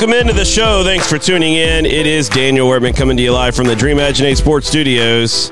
welcome 0.00 0.14
into 0.14 0.32
the 0.32 0.44
show. 0.44 0.84
Thanks 0.84 1.08
for 1.08 1.18
tuning 1.18 1.54
in. 1.54 1.84
It 1.84 2.06
is 2.06 2.28
Daniel 2.28 2.68
Workman 2.68 2.92
coming 2.92 3.16
to 3.16 3.22
you 3.24 3.32
live 3.32 3.56
from 3.56 3.66
the 3.66 3.74
Dream 3.74 3.98
Imaginate 3.98 4.38
Sports 4.38 4.68
Studios. 4.68 5.50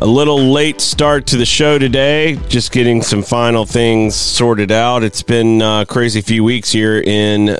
A 0.00 0.06
little 0.06 0.38
late 0.38 0.80
start 0.80 1.26
to 1.28 1.36
the 1.36 1.44
show 1.44 1.80
today, 1.80 2.38
just 2.48 2.70
getting 2.70 3.02
some 3.02 3.24
final 3.24 3.66
things 3.66 4.14
sorted 4.14 4.70
out. 4.70 5.02
It's 5.02 5.24
been 5.24 5.60
a 5.60 5.84
crazy 5.84 6.20
few 6.20 6.44
weeks 6.44 6.70
here 6.70 7.00
in 7.00 7.58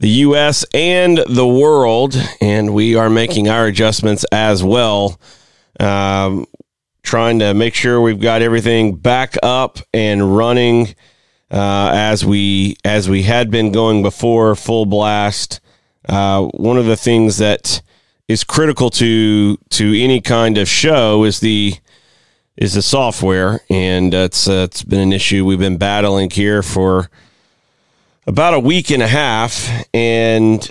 the 0.00 0.08
U.S. 0.08 0.64
and 0.74 1.18
the 1.18 1.46
world, 1.46 2.16
and 2.40 2.74
we 2.74 2.96
are 2.96 3.08
making 3.08 3.48
our 3.48 3.66
adjustments 3.66 4.24
as 4.32 4.64
well. 4.64 5.20
Um, 5.78 6.44
trying 7.04 7.38
to 7.38 7.54
make 7.54 7.76
sure 7.76 8.00
we've 8.00 8.20
got 8.20 8.42
everything 8.42 8.96
back 8.96 9.36
up 9.44 9.78
and 9.94 10.36
running 10.36 10.96
uh, 11.50 11.90
as 11.94 12.24
we 12.24 12.76
as 12.84 13.08
we 13.08 13.22
had 13.22 13.50
been 13.50 13.72
going 13.72 14.02
before 14.02 14.54
full 14.54 14.86
blast. 14.86 15.60
Uh, 16.08 16.44
one 16.54 16.78
of 16.78 16.86
the 16.86 16.96
things 16.96 17.38
that 17.38 17.82
is 18.28 18.44
critical 18.44 18.90
to 18.90 19.56
to 19.70 20.00
any 20.00 20.20
kind 20.20 20.58
of 20.58 20.68
show 20.68 21.24
is 21.24 21.40
the 21.40 21.74
is 22.56 22.74
the 22.74 22.82
software, 22.82 23.60
and 23.70 24.12
it's 24.12 24.48
uh, 24.48 24.66
it's 24.68 24.82
been 24.82 25.00
an 25.00 25.12
issue. 25.12 25.44
We've 25.44 25.58
been 25.58 25.78
battling 25.78 26.30
here 26.30 26.62
for 26.62 27.10
about 28.26 28.54
a 28.54 28.60
week 28.60 28.90
and 28.90 29.02
a 29.02 29.08
half, 29.08 29.68
and 29.94 30.68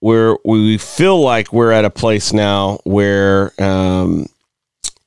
we're 0.00 0.36
we 0.44 0.78
feel 0.78 1.20
like 1.20 1.52
we're 1.52 1.72
at 1.72 1.84
a 1.84 1.90
place 1.90 2.32
now 2.32 2.80
where 2.84 3.52
um, 3.60 4.26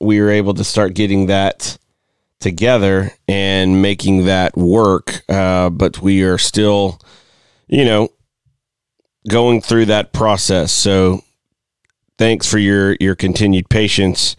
we 0.00 0.18
are 0.18 0.30
able 0.30 0.54
to 0.54 0.64
start 0.64 0.94
getting 0.94 1.26
that 1.26 1.78
together 2.44 3.10
and 3.26 3.80
making 3.80 4.26
that 4.26 4.54
work. 4.54 5.22
Uh, 5.28 5.70
but 5.70 6.00
we 6.02 6.22
are 6.22 6.36
still, 6.38 7.00
you 7.66 7.84
know, 7.84 8.10
going 9.28 9.62
through 9.62 9.86
that 9.86 10.12
process. 10.12 10.70
So 10.70 11.24
thanks 12.18 12.46
for 12.46 12.58
your 12.58 12.96
your 13.00 13.14
continued 13.14 13.70
patience 13.70 14.36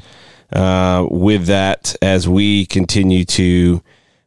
uh, 0.53 1.07
with 1.09 1.47
that 1.47 1.95
as 2.01 2.29
we 2.29 2.67
continue 2.67 3.25
to 3.25 3.81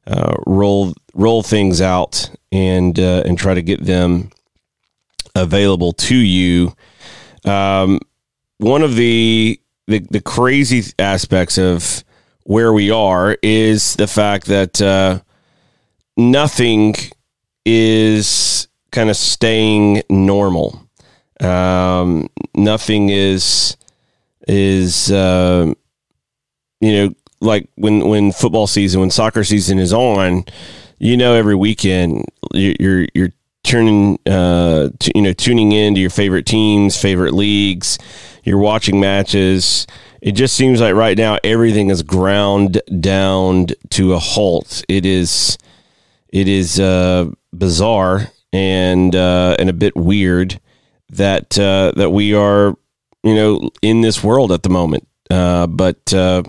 uh, 0.08 0.34
roll 0.44 0.94
roll 1.14 1.42
things 1.44 1.80
out 1.80 2.30
and 2.50 2.98
uh, 2.98 3.22
and 3.24 3.38
try 3.38 3.54
to 3.54 3.62
get 3.62 3.84
them 3.84 4.30
available 5.36 5.92
to 5.92 6.16
you. 6.16 6.74
Um, 7.44 8.00
one 8.58 8.82
of 8.82 8.96
the, 8.96 9.60
the 9.86 10.00
the 10.10 10.20
crazy 10.20 10.82
aspects 10.98 11.58
of 11.58 12.02
where 12.48 12.72
we 12.72 12.90
are 12.90 13.36
is 13.42 13.94
the 13.96 14.06
fact 14.06 14.46
that 14.46 14.80
uh, 14.80 15.20
nothing 16.16 16.94
is 17.66 18.68
kind 18.90 19.10
of 19.10 19.16
staying 19.16 20.00
normal. 20.08 20.88
Um, 21.40 22.30
nothing 22.54 23.10
is 23.10 23.76
is 24.48 25.12
uh, 25.12 25.74
you 26.80 26.92
know 26.92 27.14
like 27.42 27.68
when 27.74 28.08
when 28.08 28.32
football 28.32 28.66
season, 28.66 29.02
when 29.02 29.10
soccer 29.10 29.44
season 29.44 29.78
is 29.78 29.92
on, 29.92 30.46
you 30.98 31.18
know 31.18 31.34
every 31.34 31.54
weekend 31.54 32.24
you're 32.54 33.06
you're 33.14 33.32
turning 33.62 34.18
uh, 34.24 34.88
to, 34.98 35.12
you 35.14 35.20
know 35.20 35.34
tuning 35.34 35.72
in 35.72 35.94
to 35.96 36.00
your 36.00 36.08
favorite 36.08 36.46
teams, 36.46 36.98
favorite 36.98 37.34
leagues. 37.34 37.98
You're 38.42 38.56
watching 38.56 38.98
matches 38.98 39.86
it 40.20 40.32
just 40.32 40.56
seems 40.56 40.80
like 40.80 40.94
right 40.94 41.16
now 41.16 41.38
everything 41.44 41.90
is 41.90 42.02
ground 42.02 42.80
down 43.00 43.68
to 43.90 44.14
a 44.14 44.18
halt. 44.18 44.84
It 44.88 45.06
is 45.06 45.58
it 46.30 46.48
is 46.48 46.78
uh, 46.80 47.30
bizarre 47.52 48.30
and 48.52 49.14
uh, 49.14 49.56
and 49.58 49.68
a 49.68 49.74
bit 49.74 49.96
weird 49.96 50.60
that 51.10 51.58
uh, 51.58 51.92
that 51.96 52.10
we 52.10 52.34
are 52.34 52.76
you 53.22 53.34
know 53.34 53.70
in 53.82 54.00
this 54.00 54.22
world 54.22 54.52
at 54.52 54.62
the 54.62 54.70
moment. 54.70 55.06
Uh, 55.30 55.66
but 55.66 56.12
uh, 56.14 56.42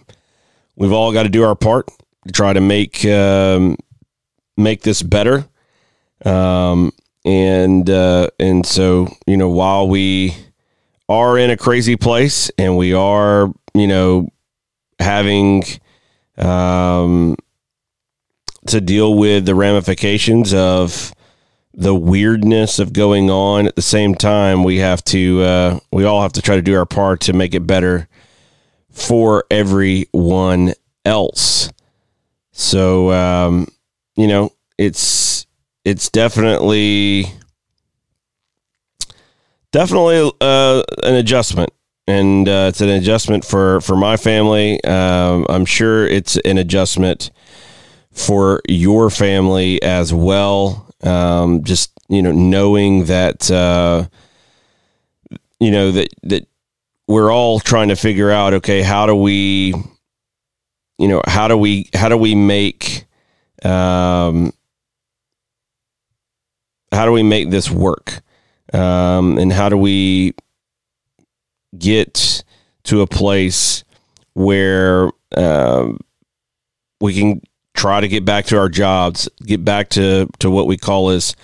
we've 0.75 0.93
all 0.93 1.11
got 1.11 1.23
to 1.23 1.29
do 1.29 1.43
our 1.43 1.55
part 1.55 1.87
to 2.25 2.33
try 2.33 2.53
to 2.53 2.61
make 2.61 3.05
um, 3.05 3.77
make 4.57 4.81
this 4.81 5.03
better. 5.03 5.47
Um, 6.25 6.91
and 7.25 7.89
uh, 7.89 8.29
and 8.39 8.65
so 8.65 9.13
you 9.27 9.37
know 9.37 9.49
while 9.49 9.87
we 9.87 10.35
are 11.09 11.37
in 11.37 11.49
a 11.49 11.57
crazy 11.57 11.97
place 11.97 12.49
and 12.57 12.77
we 12.77 12.93
are 12.93 13.51
you 13.73 13.87
know, 13.87 14.29
having 14.99 15.63
um, 16.37 17.35
to 18.67 18.81
deal 18.81 19.15
with 19.15 19.45
the 19.45 19.55
ramifications 19.55 20.53
of 20.53 21.13
the 21.73 21.95
weirdness 21.95 22.79
of 22.79 22.93
going 22.93 23.29
on. 23.29 23.67
At 23.67 23.75
the 23.75 23.81
same 23.81 24.15
time 24.15 24.63
we 24.63 24.77
have 24.77 25.03
to 25.05 25.41
uh, 25.41 25.79
we 25.91 26.03
all 26.03 26.21
have 26.21 26.33
to 26.33 26.41
try 26.41 26.55
to 26.55 26.61
do 26.61 26.75
our 26.75 26.85
part 26.85 27.21
to 27.21 27.33
make 27.33 27.53
it 27.53 27.65
better 27.65 28.07
for 28.91 29.45
everyone 29.49 30.73
else. 31.05 31.71
So 32.51 33.11
um, 33.11 33.67
you 34.15 34.27
know 34.27 34.51
it's 34.77 35.45
it's 35.85 36.09
definitely 36.09 37.25
definitely 39.71 40.31
uh, 40.41 40.83
an 41.03 41.15
adjustment 41.15 41.71
and 42.09 42.49
uh, 42.49 42.65
it's 42.69 42.81
an 42.81 42.89
adjustment 42.89 43.45
for 43.45 43.81
for 43.81 43.95
my 43.95 44.17
family. 44.17 44.83
Um, 44.83 45.45
I'm 45.47 45.65
sure 45.65 46.07
it's 46.07 46.37
an 46.37 46.57
adjustment 46.57 47.29
for 48.11 48.61
your 48.67 49.11
family 49.11 49.81
as 49.83 50.11
well. 50.11 50.91
Um, 51.03 51.63
just 51.63 51.91
you 52.09 52.23
know, 52.23 52.31
knowing 52.31 53.05
that 53.05 53.49
uh, 53.51 54.07
you 55.59 55.69
know 55.69 55.91
that 55.91 56.09
that 56.23 56.47
we're 57.07 57.31
all 57.31 57.59
trying 57.59 57.89
to 57.89 57.95
figure 57.95 58.31
out. 58.31 58.55
Okay, 58.55 58.81
how 58.81 59.05
do 59.05 59.15
we, 59.15 59.75
you 60.97 61.07
know, 61.07 61.21
how 61.27 61.47
do 61.47 61.57
we 61.57 61.89
how 61.93 62.09
do 62.09 62.17
we 62.17 62.33
make 62.33 63.05
um, 63.63 64.51
how 66.91 67.05
do 67.05 67.11
we 67.11 67.21
make 67.21 67.51
this 67.51 67.69
work, 67.69 68.21
um, 68.73 69.37
and 69.37 69.51
how 69.51 69.69
do 69.69 69.77
we 69.77 70.33
get 71.77 72.43
to 72.83 73.01
a 73.01 73.07
place 73.07 73.83
where 74.33 75.11
um, 75.35 75.99
we 77.01 77.13
can 77.13 77.41
try 77.73 78.01
to 78.01 78.07
get 78.07 78.25
back 78.25 78.45
to 78.45 78.57
our 78.57 78.69
jobs, 78.69 79.29
get 79.43 79.63
back 79.63 79.89
to, 79.89 80.27
to 80.39 80.49
what 80.49 80.67
we 80.67 80.77
call 80.77 81.09
as 81.09 81.35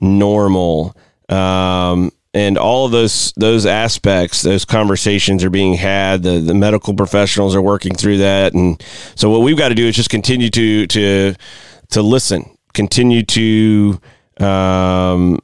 normal. 0.00 0.96
Um, 1.28 2.10
and 2.34 2.58
all 2.58 2.84
of 2.84 2.92
those 2.92 3.32
those 3.32 3.64
aspects, 3.64 4.42
those 4.42 4.64
conversations 4.64 5.42
are 5.42 5.50
being 5.50 5.74
had. 5.74 6.22
The 6.22 6.38
the 6.38 6.54
medical 6.54 6.94
professionals 6.94 7.54
are 7.54 7.62
working 7.62 7.94
through 7.94 8.18
that, 8.18 8.52
and 8.52 8.80
so 9.14 9.30
what 9.30 9.40
we've 9.40 9.56
got 9.56 9.70
to 9.70 9.74
do 9.74 9.86
is 9.86 9.96
just 9.96 10.10
continue 10.10 10.50
to 10.50 10.86
to 10.86 11.34
to 11.90 12.02
listen, 12.02 12.56
continue 12.74 13.22
to 13.24 14.00
um, 14.38 15.40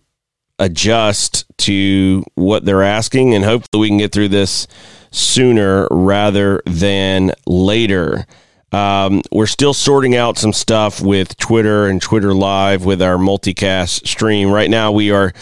adjust 0.58 1.44
to 1.58 2.24
what 2.34 2.64
they're 2.64 2.82
asking, 2.82 3.34
and 3.34 3.44
hopefully 3.44 3.80
we 3.82 3.88
can 3.88 3.98
get 3.98 4.12
through 4.12 4.28
this 4.28 4.66
sooner 5.10 5.86
rather 5.90 6.62
than 6.66 7.32
later. 7.46 8.26
Um, 8.72 9.22
we're 9.30 9.46
still 9.46 9.72
sorting 9.72 10.16
out 10.16 10.36
some 10.36 10.52
stuff 10.52 11.00
with 11.00 11.36
Twitter 11.36 11.86
and 11.86 12.02
Twitter 12.02 12.34
Live 12.34 12.84
with 12.84 13.00
our 13.00 13.16
multicast 13.16 14.06
stream. 14.08 14.50
Right 14.50 14.68
now, 14.68 14.90
we 14.90 15.12
are 15.12 15.32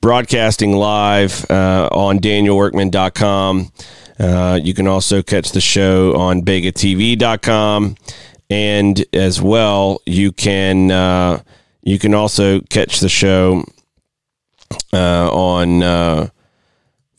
broadcasting 0.00 0.72
live 0.72 1.44
uh, 1.50 1.90
on 1.92 2.18
danielworkman.com. 2.18 3.72
Uh, 4.18 4.58
you 4.62 4.72
can 4.72 4.86
also 4.86 5.22
catch 5.22 5.52
the 5.52 5.60
show 5.60 6.16
on 6.16 6.40
begatv.com. 6.42 7.96
And 8.48 9.04
as 9.12 9.42
well, 9.42 10.00
you 10.06 10.32
can 10.32 10.90
uh, 10.90 11.42
you 11.82 11.98
can 11.98 12.14
also 12.14 12.60
catch 12.62 13.00
the 13.00 13.10
show 13.10 13.64
uh, 14.92 15.30
on 15.32 15.82
uh, 15.82 16.28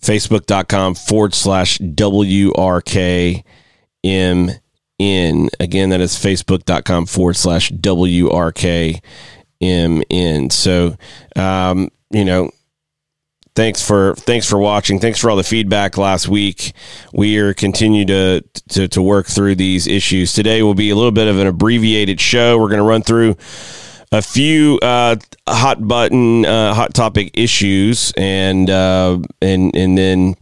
facebook.com 0.02 0.96
forward 0.96 1.34
slash 1.34 1.78
WRKMN. 1.80 3.44
Again, 5.00 5.90
that 5.90 6.02
is 6.02 6.16
facebook.com 6.16 7.06
forward 7.06 7.36
slash 7.36 7.72
WRKMN. 7.72 9.02
So, 10.52 10.98
um, 11.36 11.90
you 12.12 12.26
know, 12.26 12.52
thanks 13.56 13.86
for 13.86 14.16
thanks 14.16 14.50
for 14.50 14.58
watching. 14.58 15.00
Thanks 15.00 15.20
for 15.20 15.30
all 15.30 15.36
the 15.36 15.44
feedback 15.44 15.98
last 15.98 16.28
week. 16.30 16.74
We 17.14 17.38
are 17.38 17.54
continue 17.54 18.06
to, 18.06 18.42
to 18.70 18.88
to 18.88 19.02
work 19.02 19.28
through 19.28 19.56
these 19.56 19.86
issues. 19.86 20.34
Today 20.34 20.64
will 20.64 20.76
be 20.76 20.90
a 20.90 20.96
little 20.96 21.12
bit 21.12 21.28
of 21.28 21.38
an 21.38 21.48
abbreviated 21.48 22.22
show. 22.22 22.58
We're 22.58 22.70
going 22.70 22.80
to 22.80 22.84
run 22.84 23.02
through 23.02 23.36
a 24.12 24.22
few 24.22 24.80
uh, 24.82 25.18
hot 25.48 25.88
button, 25.88 26.46
uh, 26.46 26.74
hot 26.74 26.94
topic 26.94 27.32
issues, 27.34 28.12
and 28.18 28.70
uh, 28.70 29.20
and 29.42 29.76
and 29.76 29.98
then 29.98 30.36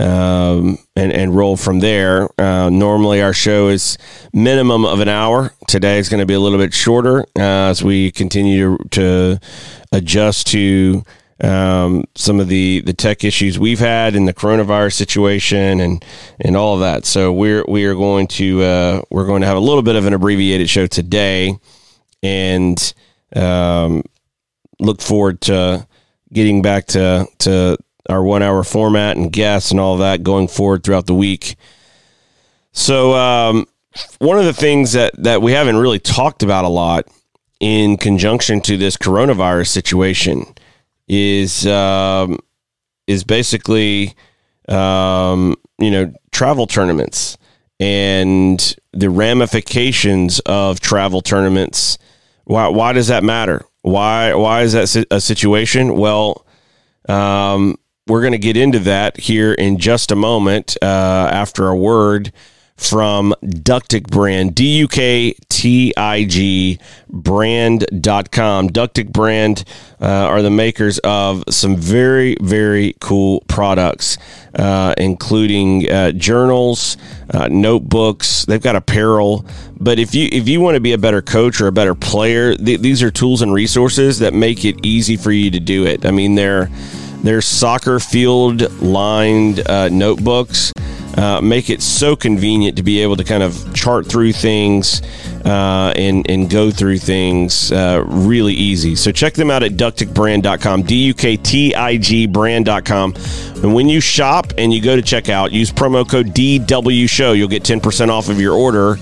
um, 0.00 0.78
and 0.96 1.12
and 1.12 1.34
roll 1.34 1.56
from 1.56 1.80
there. 1.80 2.28
Uh, 2.40 2.68
normally, 2.70 3.22
our 3.22 3.32
show 3.32 3.68
is 3.68 3.96
minimum 4.32 4.84
of 4.84 5.00
an 5.00 5.08
hour. 5.08 5.54
Today 5.68 5.98
is 5.98 6.08
going 6.08 6.20
to 6.20 6.26
be 6.26 6.34
a 6.34 6.40
little 6.40 6.58
bit 6.58 6.74
shorter 6.74 7.20
uh, 7.38 7.70
as 7.70 7.82
we 7.82 8.10
continue 8.10 8.76
to, 8.76 8.88
to 8.90 9.40
adjust 9.92 10.48
to 10.48 11.04
um, 11.42 12.04
some 12.14 12.40
of 12.40 12.48
the, 12.48 12.80
the 12.80 12.92
tech 12.92 13.24
issues 13.24 13.58
we've 13.58 13.78
had 13.78 14.14
in 14.14 14.26
the 14.26 14.34
coronavirus 14.34 14.94
situation 14.94 15.80
and 15.80 16.04
and 16.40 16.56
all 16.56 16.74
of 16.74 16.80
that. 16.80 17.06
So 17.06 17.32
we're 17.32 17.64
we 17.68 17.84
are 17.84 17.94
going 17.94 18.26
to 18.28 18.62
uh, 18.62 19.02
we're 19.10 19.26
going 19.26 19.42
to 19.42 19.46
have 19.46 19.56
a 19.56 19.60
little 19.60 19.82
bit 19.82 19.94
of 19.94 20.06
an 20.06 20.12
abbreviated 20.12 20.68
show 20.68 20.88
today, 20.88 21.56
and 22.20 22.94
um, 23.36 24.02
look 24.80 25.00
forward 25.00 25.40
to 25.42 25.86
getting 26.32 26.62
back 26.62 26.86
to 26.88 27.26
to 27.38 27.78
our 28.08 28.22
one 28.22 28.42
hour 28.42 28.64
format 28.64 29.16
and 29.16 29.32
guests 29.32 29.70
and 29.70 29.78
all 29.80 29.98
that 29.98 30.22
going 30.22 30.48
forward 30.48 30.82
throughout 30.82 31.06
the 31.06 31.14
week. 31.14 31.56
So 32.72 33.14
um, 33.14 33.66
one 34.18 34.38
of 34.38 34.44
the 34.44 34.52
things 34.52 34.92
that 34.92 35.12
that 35.22 35.42
we 35.42 35.52
haven't 35.52 35.76
really 35.76 35.98
talked 35.98 36.42
about 36.42 36.64
a 36.64 36.68
lot 36.68 37.06
in 37.60 37.96
conjunction 37.96 38.60
to 38.62 38.76
this 38.76 38.96
coronavirus 38.96 39.68
situation 39.68 40.44
is 41.08 41.66
um, 41.66 42.38
is 43.06 43.24
basically 43.24 44.14
um, 44.68 45.54
you 45.78 45.90
know 45.90 46.12
travel 46.32 46.66
tournaments 46.66 47.36
and 47.78 48.76
the 48.92 49.10
ramifications 49.10 50.40
of 50.40 50.80
travel 50.80 51.20
tournaments. 51.20 51.98
Why 52.44 52.68
why 52.68 52.92
does 52.92 53.08
that 53.08 53.24
matter? 53.24 53.64
Why 53.82 54.34
why 54.34 54.62
is 54.62 54.72
that 54.72 55.06
a 55.10 55.20
situation? 55.20 55.96
Well, 55.96 56.46
um, 57.08 57.76
we're 58.06 58.20
going 58.20 58.32
to 58.32 58.38
get 58.38 58.56
into 58.56 58.80
that 58.80 59.18
here 59.18 59.52
in 59.52 59.78
just 59.78 60.10
a 60.10 60.16
moment 60.16 60.76
uh, 60.82 61.28
after 61.32 61.68
a 61.68 61.76
word 61.76 62.32
from 62.82 63.34
Duktig 63.42 64.08
Brand, 64.08 64.54
D 64.54 64.78
U 64.78 64.88
K 64.88 65.34
T 65.48 65.92
I 65.96 66.24
G 66.24 66.78
brand.com. 67.08 68.70
Duktig 68.70 69.12
Brand 69.12 69.64
uh, 70.00 70.06
are 70.06 70.42
the 70.42 70.50
makers 70.50 70.98
of 71.00 71.44
some 71.48 71.76
very, 71.76 72.36
very 72.40 72.96
cool 73.00 73.42
products, 73.48 74.18
uh, 74.54 74.94
including 74.98 75.90
uh, 75.90 76.12
journals, 76.12 76.96
uh, 77.30 77.48
notebooks. 77.48 78.44
They've 78.46 78.62
got 78.62 78.76
apparel. 78.76 79.44
But 79.78 79.98
if 79.98 80.14
you 80.14 80.28
if 80.32 80.48
you 80.48 80.60
want 80.60 80.76
to 80.76 80.80
be 80.80 80.92
a 80.92 80.98
better 80.98 81.22
coach 81.22 81.60
or 81.60 81.66
a 81.66 81.72
better 81.72 81.94
player, 81.94 82.54
th- 82.54 82.80
these 82.80 83.02
are 83.02 83.10
tools 83.10 83.42
and 83.42 83.52
resources 83.52 84.18
that 84.20 84.34
make 84.34 84.64
it 84.64 84.84
easy 84.84 85.16
for 85.16 85.32
you 85.32 85.50
to 85.50 85.60
do 85.60 85.86
it. 85.86 86.06
I 86.06 86.10
mean, 86.10 86.34
they're 86.34 86.70
they're 87.22 87.40
soccer 87.40 88.00
field 88.00 88.72
lined 88.80 89.66
uh, 89.68 89.88
notebooks 89.88 90.72
uh, 91.16 91.40
make 91.42 91.70
it 91.70 91.82
so 91.82 92.16
convenient 92.16 92.76
to 92.76 92.82
be 92.82 93.02
able 93.02 93.16
to 93.16 93.24
kind 93.24 93.42
of 93.42 93.74
chart 93.74 94.06
through 94.06 94.32
things 94.32 95.02
uh, 95.44 95.92
and, 95.96 96.28
and 96.30 96.48
go 96.48 96.70
through 96.70 96.98
things 96.98 97.72
uh, 97.72 98.02
really 98.06 98.54
easy. 98.54 98.96
So 98.96 99.12
check 99.12 99.34
them 99.34 99.50
out 99.50 99.62
at 99.62 99.72
duktigbrand.com, 99.72 100.82
D 100.84 101.06
U 101.06 101.14
K 101.14 101.36
T 101.36 101.74
I 101.74 101.98
G 101.98 102.26
brand.com. 102.26 103.14
And 103.56 103.74
when 103.74 103.88
you 103.88 104.00
shop 104.00 104.52
and 104.56 104.72
you 104.72 104.80
go 104.80 104.96
to 104.96 105.02
checkout, 105.02 105.52
use 105.52 105.70
promo 105.70 106.08
code 106.08 106.28
DW 106.28 107.08
Show. 107.08 107.32
You'll 107.32 107.48
get 107.48 107.62
10% 107.62 108.08
off 108.08 108.28
of 108.28 108.40
your 108.40 108.54
order 108.54 108.92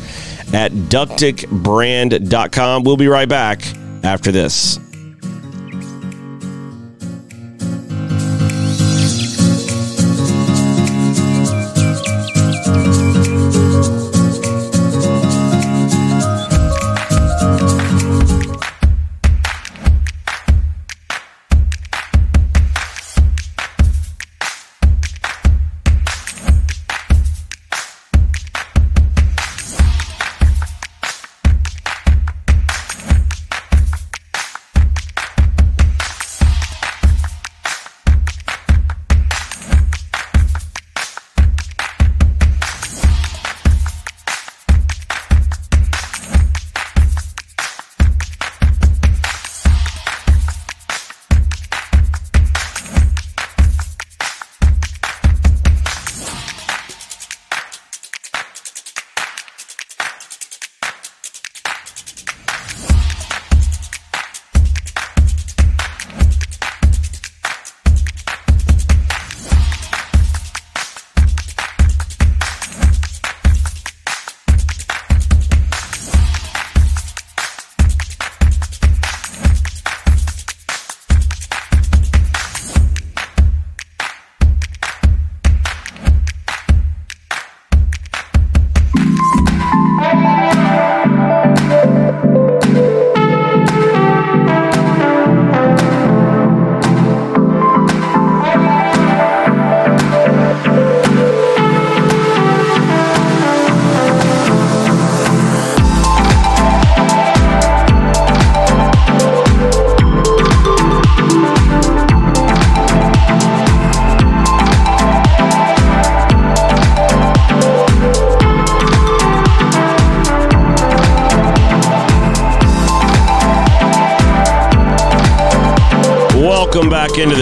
at 0.52 0.72
duktigbrand.com. 0.72 2.82
We'll 2.82 2.96
be 2.96 3.08
right 3.08 3.28
back 3.28 3.62
after 4.02 4.32
this. 4.32 4.80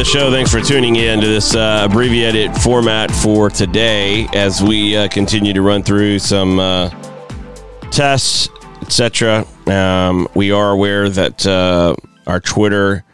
Show. 0.09 0.31
Thanks 0.31 0.50
for 0.50 0.62
tuning 0.62 0.97
in 0.97 1.21
to 1.21 1.27
this 1.27 1.55
uh, 1.55 1.83
abbreviated 1.85 2.57
format 2.57 3.11
for 3.11 3.50
today 3.50 4.27
as 4.33 4.62
we 4.62 4.97
uh, 4.97 5.07
continue 5.09 5.53
to 5.53 5.61
run 5.61 5.83
through 5.83 6.19
some 6.19 6.59
uh, 6.59 6.88
tests, 7.91 8.49
etc. 8.81 9.45
Um, 9.67 10.27
we 10.35 10.50
are 10.50 10.71
aware 10.71 11.11
that 11.11 11.47
uh, 11.47 11.95
our 12.27 12.41
Twitter 12.41 13.05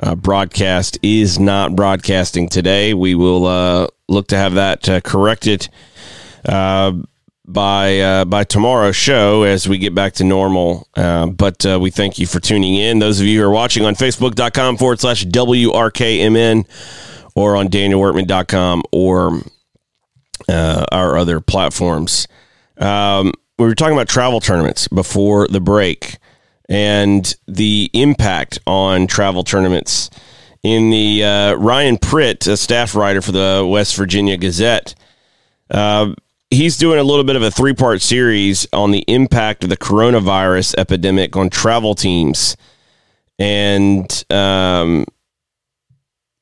uh, 0.00 0.14
broadcast 0.14 0.98
is 1.02 1.38
not 1.38 1.74
broadcasting 1.74 2.50
today. 2.50 2.92
We 2.92 3.14
will 3.14 3.46
uh, 3.46 3.86
look 4.08 4.26
to 4.28 4.36
have 4.36 4.54
that 4.54 4.82
corrected 5.04 5.70
by 7.44 7.98
uh, 7.98 8.24
by 8.24 8.44
tomorrow's 8.44 8.96
show 8.96 9.42
as 9.42 9.68
we 9.68 9.78
get 9.78 9.94
back 9.94 10.14
to 10.14 10.24
normal. 10.24 10.86
Uh, 10.94 11.26
but 11.26 11.64
uh, 11.66 11.78
we 11.80 11.90
thank 11.90 12.18
you 12.18 12.26
for 12.26 12.40
tuning 12.40 12.74
in. 12.74 12.98
Those 12.98 13.20
of 13.20 13.26
you 13.26 13.40
who 13.40 13.46
are 13.46 13.50
watching 13.50 13.84
on 13.84 13.94
Facebook.com 13.94 14.76
forward 14.76 15.00
slash 15.00 15.24
WRKMN 15.26 16.66
or 17.34 17.56
on 17.56 17.68
DanielWorkman.com 17.68 18.82
or 18.92 19.42
uh, 20.48 20.84
our 20.92 21.16
other 21.16 21.40
platforms. 21.40 22.26
Um, 22.78 23.32
we 23.58 23.66
were 23.66 23.74
talking 23.74 23.96
about 23.96 24.08
travel 24.08 24.40
tournaments 24.40 24.88
before 24.88 25.48
the 25.48 25.60
break 25.60 26.18
and 26.68 27.34
the 27.46 27.90
impact 27.92 28.58
on 28.66 29.06
travel 29.06 29.44
tournaments. 29.44 30.10
In 30.62 30.90
the 30.90 31.24
uh, 31.24 31.54
Ryan 31.54 31.98
Pritt, 31.98 32.46
a 32.46 32.56
staff 32.56 32.94
writer 32.94 33.20
for 33.20 33.32
the 33.32 33.66
West 33.68 33.96
Virginia 33.96 34.36
Gazette, 34.36 34.94
uh, 35.70 36.14
he's 36.52 36.76
doing 36.76 36.98
a 36.98 37.02
little 37.02 37.24
bit 37.24 37.34
of 37.34 37.42
a 37.42 37.50
three 37.50 37.72
part 37.72 38.02
series 38.02 38.66
on 38.72 38.90
the 38.90 39.04
impact 39.08 39.64
of 39.64 39.70
the 39.70 39.76
coronavirus 39.76 40.74
epidemic 40.76 41.36
on 41.36 41.50
travel 41.50 41.94
teams. 41.94 42.56
And 43.38 44.24
um, 44.30 45.06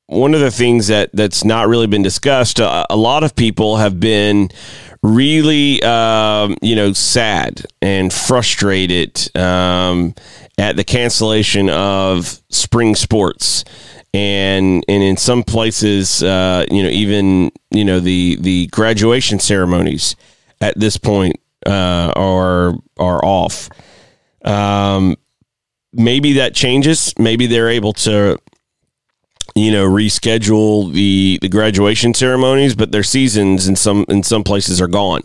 one 0.06 0.34
of 0.34 0.40
the 0.40 0.50
things 0.50 0.88
that 0.88 1.10
that's 1.14 1.44
not 1.44 1.68
really 1.68 1.86
been 1.86 2.02
discussed, 2.02 2.60
uh, 2.60 2.84
a 2.90 2.96
lot 2.96 3.22
of 3.22 3.36
people 3.36 3.76
have 3.76 4.00
been 4.00 4.50
really, 5.02 5.82
um, 5.82 6.56
you 6.60 6.74
know, 6.74 6.92
sad 6.92 7.64
and 7.80 8.12
frustrated 8.12 9.34
um, 9.36 10.14
at 10.58 10.76
the 10.76 10.84
cancellation 10.84 11.70
of 11.70 12.42
spring 12.50 12.96
sports. 12.96 13.64
And 14.12 14.84
and 14.88 15.02
in 15.02 15.16
some 15.16 15.44
places, 15.44 16.22
uh, 16.22 16.66
you 16.68 16.82
know, 16.82 16.88
even 16.88 17.52
you 17.70 17.84
know 17.84 18.00
the 18.00 18.36
the 18.40 18.66
graduation 18.68 19.38
ceremonies 19.38 20.16
at 20.60 20.78
this 20.78 20.96
point 20.96 21.36
uh, 21.64 22.12
are 22.16 22.74
are 22.98 23.24
off. 23.24 23.68
Um, 24.44 25.16
maybe 25.92 26.34
that 26.34 26.54
changes. 26.54 27.14
Maybe 27.18 27.46
they're 27.46 27.68
able 27.68 27.92
to 27.94 28.38
you 29.54 29.72
know 29.72 29.86
reschedule 29.88 30.92
the 30.92 31.38
the 31.42 31.48
graduation 31.48 32.14
ceremonies 32.14 32.74
but 32.74 32.92
their 32.92 33.02
seasons 33.02 33.66
in 33.66 33.76
some 33.76 34.04
in 34.08 34.22
some 34.22 34.44
places 34.44 34.80
are 34.80 34.88
gone 34.88 35.22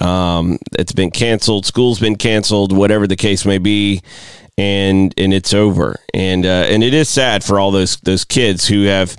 um, 0.00 0.58
it's 0.76 0.92
been 0.92 1.10
canceled 1.10 1.64
school's 1.64 2.00
been 2.00 2.16
canceled 2.16 2.76
whatever 2.76 3.06
the 3.06 3.16
case 3.16 3.44
may 3.44 3.58
be 3.58 4.02
and 4.56 5.12
and 5.18 5.34
it's 5.34 5.52
over 5.52 5.96
and 6.12 6.46
uh, 6.46 6.64
and 6.68 6.84
it 6.84 6.94
is 6.94 7.08
sad 7.08 7.42
for 7.42 7.58
all 7.58 7.70
those 7.70 7.96
those 7.98 8.24
kids 8.24 8.68
who 8.68 8.84
have 8.84 9.16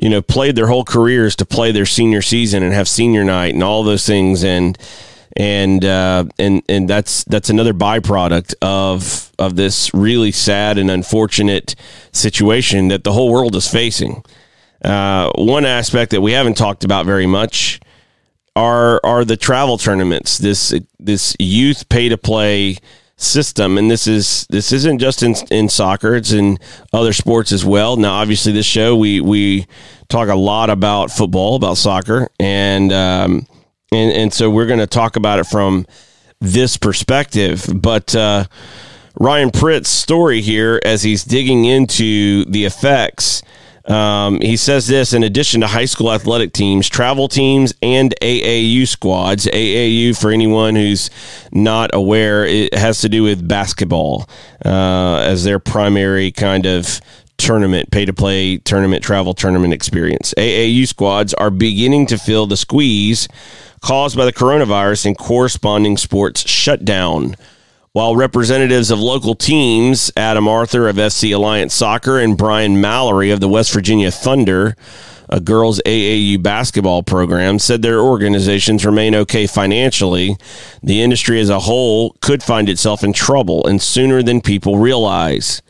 you 0.00 0.10
know 0.10 0.20
played 0.20 0.54
their 0.56 0.66
whole 0.66 0.84
careers 0.84 1.34
to 1.36 1.46
play 1.46 1.72
their 1.72 1.86
senior 1.86 2.20
season 2.20 2.62
and 2.62 2.74
have 2.74 2.88
senior 2.88 3.24
night 3.24 3.54
and 3.54 3.62
all 3.62 3.82
those 3.82 4.06
things 4.06 4.44
and 4.44 4.78
and 5.36 5.84
uh, 5.84 6.24
and 6.38 6.62
and 6.68 6.88
that's 6.88 7.22
that's 7.24 7.50
another 7.50 7.74
byproduct 7.74 8.54
of 8.62 9.30
of 9.38 9.54
this 9.56 9.92
really 9.92 10.32
sad 10.32 10.78
and 10.78 10.90
unfortunate 10.90 11.74
situation 12.12 12.88
that 12.88 13.04
the 13.04 13.12
whole 13.12 13.30
world 13.30 13.54
is 13.54 13.70
facing. 13.70 14.24
Uh, 14.82 15.30
one 15.36 15.66
aspect 15.66 16.10
that 16.12 16.22
we 16.22 16.32
haven't 16.32 16.56
talked 16.56 16.84
about 16.84 17.04
very 17.04 17.26
much 17.26 17.80
are 18.54 18.98
are 19.04 19.24
the 19.24 19.36
travel 19.36 19.76
tournaments. 19.76 20.38
This 20.38 20.74
this 20.98 21.36
youth 21.38 21.88
pay 21.90 22.08
to 22.08 22.16
play 22.16 22.78
system, 23.16 23.78
and 23.78 23.90
this 23.90 24.06
is 24.06 24.46
this 24.50 24.72
isn't 24.72 24.98
just 24.98 25.22
in 25.22 25.34
in 25.50 25.68
soccer; 25.68 26.14
it's 26.14 26.32
in 26.32 26.58
other 26.92 27.12
sports 27.12 27.52
as 27.52 27.64
well. 27.64 27.96
Now, 27.96 28.14
obviously, 28.14 28.52
this 28.52 28.66
show 28.66 28.96
we 28.96 29.20
we 29.20 29.66
talk 30.08 30.28
a 30.28 30.34
lot 30.34 30.70
about 30.70 31.10
football, 31.10 31.56
about 31.56 31.76
soccer, 31.76 32.28
and 32.38 32.92
um, 32.92 33.46
and 33.92 34.12
and 34.12 34.32
so 34.32 34.50
we're 34.50 34.66
going 34.66 34.80
to 34.80 34.86
talk 34.86 35.16
about 35.16 35.38
it 35.38 35.44
from 35.44 35.86
this 36.40 36.76
perspective. 36.76 37.66
But 37.74 38.14
uh, 38.14 38.44
Ryan 39.18 39.50
Pritt's 39.50 39.88
story 39.88 40.42
here, 40.42 40.80
as 40.84 41.02
he's 41.02 41.24
digging 41.24 41.64
into 41.64 42.44
the 42.46 42.64
effects. 42.64 43.42
Um, 43.86 44.40
he 44.40 44.56
says 44.56 44.88
this 44.88 45.12
in 45.12 45.22
addition 45.22 45.60
to 45.60 45.66
high 45.66 45.84
school 45.84 46.12
athletic 46.12 46.52
teams, 46.52 46.88
travel 46.88 47.28
teams, 47.28 47.72
and 47.82 48.14
AAU 48.20 48.86
squads. 48.86 49.46
AAU, 49.46 50.20
for 50.20 50.30
anyone 50.32 50.74
who's 50.74 51.10
not 51.52 51.90
aware, 51.94 52.44
it 52.44 52.74
has 52.74 53.00
to 53.02 53.08
do 53.08 53.22
with 53.22 53.46
basketball 53.46 54.28
uh, 54.64 55.18
as 55.18 55.44
their 55.44 55.58
primary 55.58 56.32
kind 56.32 56.66
of 56.66 57.00
tournament, 57.38 57.90
pay 57.90 58.04
to 58.04 58.12
play 58.12 58.56
tournament, 58.58 59.04
travel 59.04 59.34
tournament 59.34 59.72
experience. 59.72 60.34
AAU 60.36 60.86
squads 60.88 61.34
are 61.34 61.50
beginning 61.50 62.06
to 62.06 62.18
feel 62.18 62.46
the 62.46 62.56
squeeze 62.56 63.28
caused 63.82 64.16
by 64.16 64.24
the 64.24 64.32
coronavirus 64.32 65.06
and 65.06 65.18
corresponding 65.18 65.96
sports 65.96 66.48
shutdown. 66.48 67.36
While 67.96 68.14
representatives 68.14 68.90
of 68.90 69.00
local 69.00 69.34
teams, 69.34 70.12
Adam 70.18 70.46
Arthur 70.46 70.86
of 70.86 71.00
SC 71.10 71.30
Alliance 71.30 71.72
Soccer 71.72 72.18
and 72.18 72.36
Brian 72.36 72.78
Mallory 72.78 73.30
of 73.30 73.40
the 73.40 73.48
West 73.48 73.72
Virginia 73.72 74.10
Thunder, 74.10 74.76
a 75.30 75.40
girls 75.40 75.80
AAU 75.86 76.42
basketball 76.42 77.02
program, 77.02 77.58
said 77.58 77.80
their 77.80 78.00
organizations 78.00 78.84
remain 78.84 79.14
okay 79.14 79.46
financially, 79.46 80.36
the 80.82 81.00
industry 81.00 81.40
as 81.40 81.48
a 81.48 81.60
whole 81.60 82.14
could 82.20 82.42
find 82.42 82.68
itself 82.68 83.02
in 83.02 83.14
trouble 83.14 83.66
and 83.66 83.80
sooner 83.80 84.22
than 84.22 84.42
people 84.42 84.76
realize. 84.76 85.62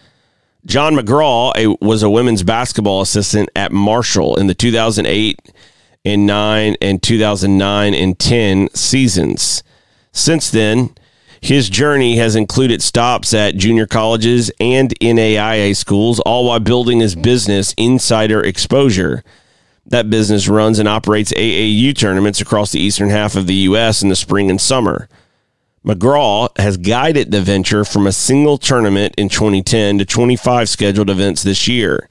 John 0.64 0.96
McGraw 0.96 1.52
a, 1.54 1.76
was 1.80 2.02
a 2.02 2.10
women's 2.10 2.42
basketball 2.42 3.02
assistant 3.02 3.50
at 3.54 3.70
Marshall 3.70 4.34
in 4.34 4.48
the 4.48 4.54
2008 4.54 5.38
and 6.04 6.26
9 6.26 6.76
and 6.80 7.00
2009 7.00 7.94
and 7.94 8.18
10 8.18 8.74
seasons. 8.74 9.62
Since 10.10 10.50
then, 10.50 10.96
his 11.40 11.68
journey 11.68 12.16
has 12.16 12.36
included 12.36 12.82
stops 12.82 13.34
at 13.34 13.56
junior 13.56 13.86
colleges 13.86 14.50
and 14.60 14.98
NAIA 15.00 15.76
schools, 15.76 16.20
all 16.20 16.46
while 16.46 16.60
building 16.60 17.00
his 17.00 17.14
business 17.14 17.74
Insider 17.76 18.42
Exposure. 18.42 19.22
That 19.86 20.10
business 20.10 20.48
runs 20.48 20.78
and 20.78 20.88
operates 20.88 21.32
AAU 21.32 21.96
tournaments 21.96 22.40
across 22.40 22.72
the 22.72 22.80
eastern 22.80 23.10
half 23.10 23.36
of 23.36 23.46
the 23.46 23.54
U.S. 23.54 24.02
in 24.02 24.08
the 24.08 24.16
spring 24.16 24.50
and 24.50 24.60
summer. 24.60 25.08
McGraw 25.84 26.48
has 26.58 26.76
guided 26.76 27.30
the 27.30 27.40
venture 27.40 27.84
from 27.84 28.08
a 28.08 28.12
single 28.12 28.58
tournament 28.58 29.14
in 29.16 29.28
2010 29.28 29.98
to 29.98 30.04
25 30.04 30.68
scheduled 30.68 31.08
events 31.08 31.44
this 31.44 31.68
year. 31.68 32.08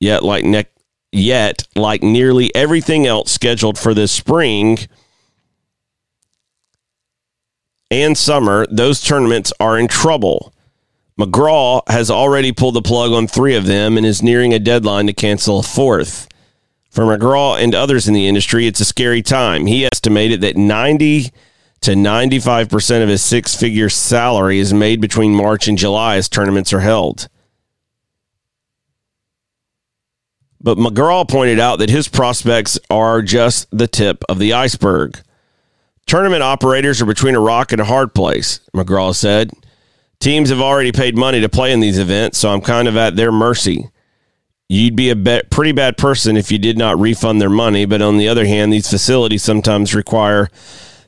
Yet, 0.00 0.22
like 0.22 0.44
ne- 0.44 0.64
Yet, 1.12 1.66
like 1.74 2.02
nearly 2.02 2.54
everything 2.54 3.06
else 3.06 3.32
scheduled 3.32 3.78
for 3.78 3.94
this 3.94 4.12
spring 4.12 4.78
and 7.90 8.16
summer, 8.16 8.66
those 8.70 9.00
tournaments 9.00 9.52
are 9.60 9.78
in 9.78 9.88
trouble. 9.88 10.52
McGraw 11.18 11.82
has 11.88 12.10
already 12.10 12.52
pulled 12.52 12.74
the 12.74 12.82
plug 12.82 13.12
on 13.12 13.26
three 13.26 13.54
of 13.54 13.66
them 13.66 13.96
and 13.96 14.04
is 14.04 14.22
nearing 14.22 14.52
a 14.52 14.58
deadline 14.58 15.06
to 15.06 15.12
cancel 15.12 15.60
a 15.60 15.62
fourth. 15.62 16.28
For 16.90 17.04
McGraw 17.04 17.62
and 17.62 17.74
others 17.74 18.08
in 18.08 18.14
the 18.14 18.26
industry, 18.26 18.66
it's 18.66 18.80
a 18.80 18.84
scary 18.84 19.22
time. 19.22 19.66
He 19.66 19.86
estimated 19.86 20.40
that 20.42 20.56
90 20.56 21.30
to 21.82 21.90
95% 21.92 23.02
of 23.02 23.08
his 23.08 23.22
six 23.22 23.54
figure 23.54 23.88
salary 23.88 24.58
is 24.58 24.74
made 24.74 25.00
between 25.00 25.34
March 25.34 25.68
and 25.68 25.78
July 25.78 26.16
as 26.16 26.28
tournaments 26.28 26.72
are 26.72 26.80
held. 26.80 27.28
But 30.60 30.78
McGraw 30.78 31.28
pointed 31.28 31.60
out 31.60 31.78
that 31.78 31.90
his 31.90 32.08
prospects 32.08 32.78
are 32.90 33.22
just 33.22 33.68
the 33.70 33.86
tip 33.86 34.24
of 34.28 34.38
the 34.38 34.52
iceberg. 34.52 35.20
Tournament 36.06 36.42
operators 36.42 37.02
are 37.02 37.06
between 37.06 37.34
a 37.34 37.40
rock 37.40 37.72
and 37.72 37.80
a 37.80 37.84
hard 37.84 38.14
place, 38.14 38.60
McGraw 38.72 39.12
said. 39.12 39.50
Teams 40.20 40.50
have 40.50 40.60
already 40.60 40.92
paid 40.92 41.16
money 41.16 41.40
to 41.40 41.48
play 41.48 41.72
in 41.72 41.80
these 41.80 41.98
events, 41.98 42.38
so 42.38 42.50
I'm 42.50 42.60
kind 42.60 42.86
of 42.86 42.96
at 42.96 43.16
their 43.16 43.32
mercy. 43.32 43.90
You'd 44.68 44.96
be 44.96 45.10
a 45.10 45.42
pretty 45.50 45.72
bad 45.72 45.96
person 45.96 46.36
if 46.36 46.52
you 46.52 46.58
did 46.58 46.78
not 46.78 46.98
refund 46.98 47.40
their 47.40 47.50
money, 47.50 47.86
but 47.86 48.02
on 48.02 48.18
the 48.18 48.28
other 48.28 48.46
hand, 48.46 48.72
these 48.72 48.88
facilities 48.88 49.42
sometimes 49.42 49.94
require 49.94 50.48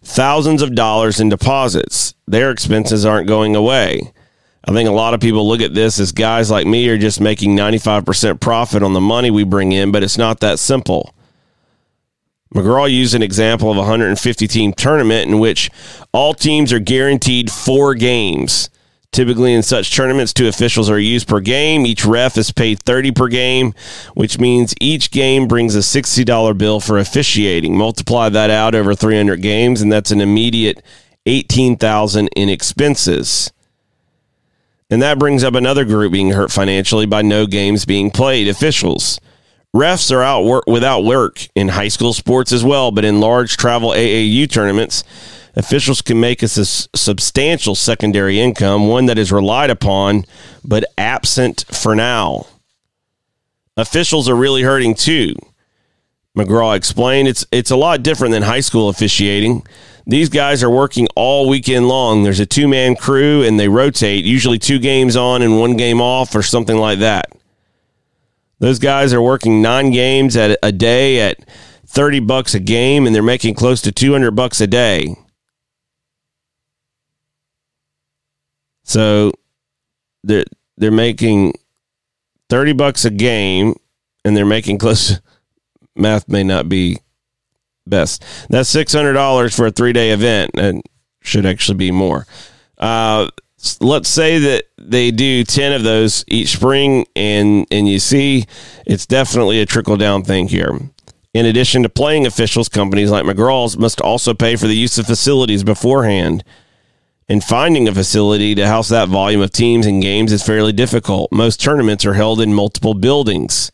thousands 0.03 0.63
of 0.63 0.75
dollars 0.75 1.21
in 1.21 1.29
deposits. 1.29 2.15
Their 2.27 2.51
expenses 2.51 3.07
aren't 3.07 3.29
going 3.29 3.55
away. 3.55 4.13
I 4.65 4.73
think 4.73 4.89
a 4.89 4.93
lot 4.93 5.15
of 5.15 5.21
people 5.21 5.47
look 5.47 5.61
at 5.61 5.75
this 5.75 5.99
as 6.01 6.13
guys 6.13 6.51
like 6.51 6.67
me 6.67 6.89
are 6.89 6.99
just 6.99 7.21
making 7.21 7.57
95% 7.57 8.41
profit 8.41 8.83
on 8.83 8.95
the 8.95 9.01
money 9.01 9.31
we 9.31 9.45
bring 9.45 9.73
in, 9.73 9.93
but 9.93 10.03
it's 10.03 10.19
not 10.19 10.41
that 10.41 10.59
simple. 10.59 11.15
McGraw 12.55 12.91
used 12.91 13.15
an 13.15 13.23
example 13.23 13.71
of 13.71 13.77
a 13.77 13.81
150 13.81 14.49
team 14.49 14.73
tournament 14.73 15.31
in 15.31 15.39
which 15.39 15.71
all 16.13 16.35
teams 16.35 16.73
are 16.73 16.79
guaranteed 16.79 17.51
four 17.51 17.95
games. 17.95 18.71
Typically, 19.11 19.55
in 19.55 19.63
such 19.63 19.95
tournaments, 19.95 20.35
two 20.35 20.49
officials 20.49 20.91
are 20.91 20.99
used 20.99 21.27
per 21.27 21.41
game. 21.41 21.87
Each 21.87 22.05
ref 22.05 22.37
is 22.37 22.53
paid 22.53 22.81
30 22.81 23.13
per 23.13 23.29
game, 23.29 23.75
which 24.15 24.39
means 24.39 24.75
each 24.81 25.11
game 25.11 25.49
brings 25.49 25.75
a 25.75 25.79
$60 25.79 26.59
bill 26.59 26.79
for 26.79 26.99
officiating. 26.99 27.77
Multiply 27.77 28.29
that 28.29 28.51
out 28.51 28.75
over 28.75 28.95
300 28.95 29.41
games, 29.41 29.81
and 29.81 29.91
that's 29.91 30.11
an 30.11 30.21
immediate 30.21 30.83
18000 31.27 32.29
in 32.37 32.49
expenses. 32.49 33.51
And 34.91 35.03
that 35.03 35.19
brings 35.19 35.43
up 35.43 35.55
another 35.55 35.85
group 35.85 36.13
being 36.13 36.31
hurt 36.31 36.51
financially 36.51 37.07
by 37.07 37.23
no 37.23 37.47
games 37.47 37.85
being 37.85 38.11
played 38.11 38.49
officials. 38.49 39.21
Refs 39.79 40.11
are 40.11 40.23
out 40.23 40.43
work 40.43 40.65
without 40.67 41.05
work 41.05 41.47
in 41.55 41.69
high 41.69 41.87
school 41.87 42.13
sports 42.13 42.51
as 42.51 42.65
well, 42.65 42.91
but 42.91 43.05
in 43.05 43.21
large 43.21 43.57
travel 43.57 43.91
AAU 43.91 44.51
tournaments, 44.51 45.05
officials 45.55 46.03
can 46.03 46.19
make 46.19 46.43
a 46.43 46.49
substantial 46.49 47.77
secondary 47.77 48.41
income, 48.41 48.89
one 48.89 49.07
that 49.07 49.19
is 49.19 49.31
relied 49.31 49.71
upon 49.71 50.25
but 50.65 50.85
absent 50.99 51.65
for 51.71 51.95
now. 51.95 52.47
Officials 53.77 54.29
are 54.29 54.35
really 54.35 54.63
hurting 54.63 54.97
too. 54.97 55.37
McGraw 56.37 56.77
explained 56.77 57.29
it's 57.29 57.47
it's 57.53 57.71
a 57.71 57.77
lot 57.77 58.03
different 58.03 58.33
than 58.33 58.43
high 58.43 58.61
school 58.61 58.89
officiating. 58.89 59.65
These 60.07 60.29
guys 60.29 60.65
are 60.65 60.71
working 60.71 61.07
all 61.15 61.49
weekend 61.49 61.87
long. 61.87 62.25
There's 62.25 62.41
a 62.41 62.47
two 62.47 62.67
man 62.67 62.97
crew 62.97 63.45
and 63.45 63.61
they 63.61 63.69
rotate, 63.69 64.25
usually 64.25 64.59
two 64.59 64.81
games 64.81 65.15
on 65.15 65.41
and 65.41 65.61
one 65.61 65.77
game 65.77 66.01
off 66.01 66.35
or 66.35 66.43
something 66.43 66.77
like 66.77 66.99
that. 66.99 67.31
Those 68.59 68.79
guys 68.79 69.13
are 69.13 69.23
working 69.23 69.63
nine 69.63 69.91
games 69.91 70.37
at 70.37 70.59
a 70.63 70.73
day 70.73 71.21
at 71.21 71.39
30 71.87 72.21
bucks 72.21 72.55
a 72.55 72.61
game 72.61 73.07
and 73.07 73.15
they're 73.15 73.23
making 73.23 73.55
close 73.55 73.81
to 73.83 73.93
200 73.93 74.33
bucks 74.33 74.61
a 74.61 74.67
day. 74.67 75.15
So 78.83 79.33
they're, 80.25 80.45
they're 80.77 80.91
making 80.91 81.55
30 82.49 82.73
bucks 82.73 83.05
a 83.05 83.11
game 83.11 83.75
and 84.25 84.37
they're 84.37 84.47
making 84.47 84.79
close. 84.79 85.21
Math 85.97 86.29
may 86.29 86.45
not 86.45 86.69
be 86.69 86.99
best. 87.89 88.25
That's 88.49 88.69
six 88.69 88.93
hundred 88.93 89.15
dollars 89.15 89.55
for 89.57 89.67
a 89.67 89.71
three 89.71 89.93
day 89.93 90.11
event, 90.11 90.53
and 90.55 90.83
should 91.23 91.47
actually 91.47 91.79
be 91.79 91.91
more. 91.91 92.27
Uh, 92.77 93.29
let's 93.81 94.09
say 94.09 94.39
that 94.39 94.65
they 94.79 95.11
do 95.11 95.45
10 95.45 95.73
of 95.73 95.83
those 95.83 96.25
each 96.29 96.57
spring 96.57 97.07
and 97.17 97.67
and 97.71 97.89
you 97.89 97.99
see 97.99 98.47
it's 98.87 99.07
definitely 99.07 99.61
a 99.61 99.67
trickle 99.67 99.97
down 99.97 100.23
thing 100.23 100.49
here. 100.49 100.79
In 101.35 101.47
addition 101.47 101.83
to 101.83 101.89
playing 101.89 102.27
officials 102.27 102.69
companies 102.69 103.11
like 103.11 103.25
mcgraw's 103.25 103.77
must 103.77 104.01
also 104.01 104.35
pay 104.35 104.57
for 104.57 104.67
the 104.67 104.77
use 104.77 104.99
of 104.99 105.07
facilities 105.07 105.65
beforehand. 105.65 106.45
And 107.31 107.45
finding 107.45 107.87
a 107.87 107.93
facility 107.93 108.55
to 108.55 108.67
house 108.67 108.89
that 108.89 109.11
volume 109.11 109.43
of 109.43 109.53
teams 109.53 109.85
and 109.85 110.01
games 110.01 110.33
is 110.33 110.43
fairly 110.43 110.73
difficult. 110.73 111.31
Most 111.31 111.61
tournaments 111.61 112.07
are 112.07 112.15
held 112.15 112.41
in 112.41 112.55
multiple 112.55 112.95
buildings 112.95 113.71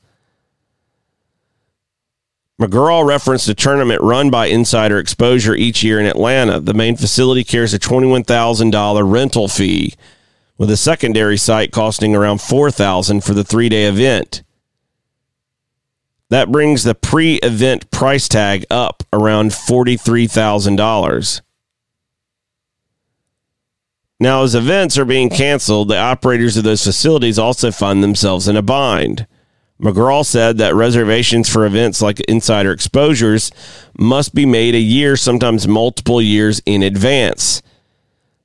McGraw 2.60 3.04
referenced 3.04 3.48
a 3.48 3.54
tournament 3.54 4.00
run 4.00 4.30
by 4.30 4.46
Insider 4.46 4.98
Exposure 4.98 5.56
each 5.56 5.82
year 5.82 5.98
in 5.98 6.06
Atlanta. 6.06 6.60
The 6.60 6.74
main 6.74 6.96
facility 6.96 7.42
carries 7.42 7.74
a 7.74 7.80
$21,000 7.80 9.10
rental 9.10 9.48
fee, 9.48 9.94
with 10.56 10.70
a 10.70 10.76
secondary 10.76 11.36
site 11.36 11.72
costing 11.72 12.14
around 12.14 12.38
$4,000 12.38 13.24
for 13.24 13.34
the 13.34 13.42
three 13.42 13.68
day 13.68 13.86
event. 13.86 14.44
That 16.30 16.52
brings 16.52 16.84
the 16.84 16.94
pre 16.94 17.36
event 17.36 17.90
price 17.90 18.28
tag 18.28 18.64
up 18.70 19.02
around 19.12 19.50
$43,000. 19.50 21.40
Now, 24.20 24.44
as 24.44 24.54
events 24.54 24.96
are 24.96 25.04
being 25.04 25.28
canceled, 25.28 25.88
the 25.88 25.98
operators 25.98 26.56
of 26.56 26.62
those 26.62 26.84
facilities 26.84 27.38
also 27.38 27.72
find 27.72 28.02
themselves 28.02 28.46
in 28.46 28.56
a 28.56 28.62
bind. 28.62 29.26
McGraw 29.80 30.24
said 30.24 30.58
that 30.58 30.74
reservations 30.74 31.48
for 31.48 31.66
events 31.66 32.00
like 32.00 32.20
insider 32.20 32.72
exposures 32.72 33.50
must 33.98 34.34
be 34.34 34.46
made 34.46 34.74
a 34.74 34.80
year, 34.80 35.16
sometimes 35.16 35.66
multiple 35.66 36.22
years 36.22 36.62
in 36.64 36.82
advance. 36.82 37.60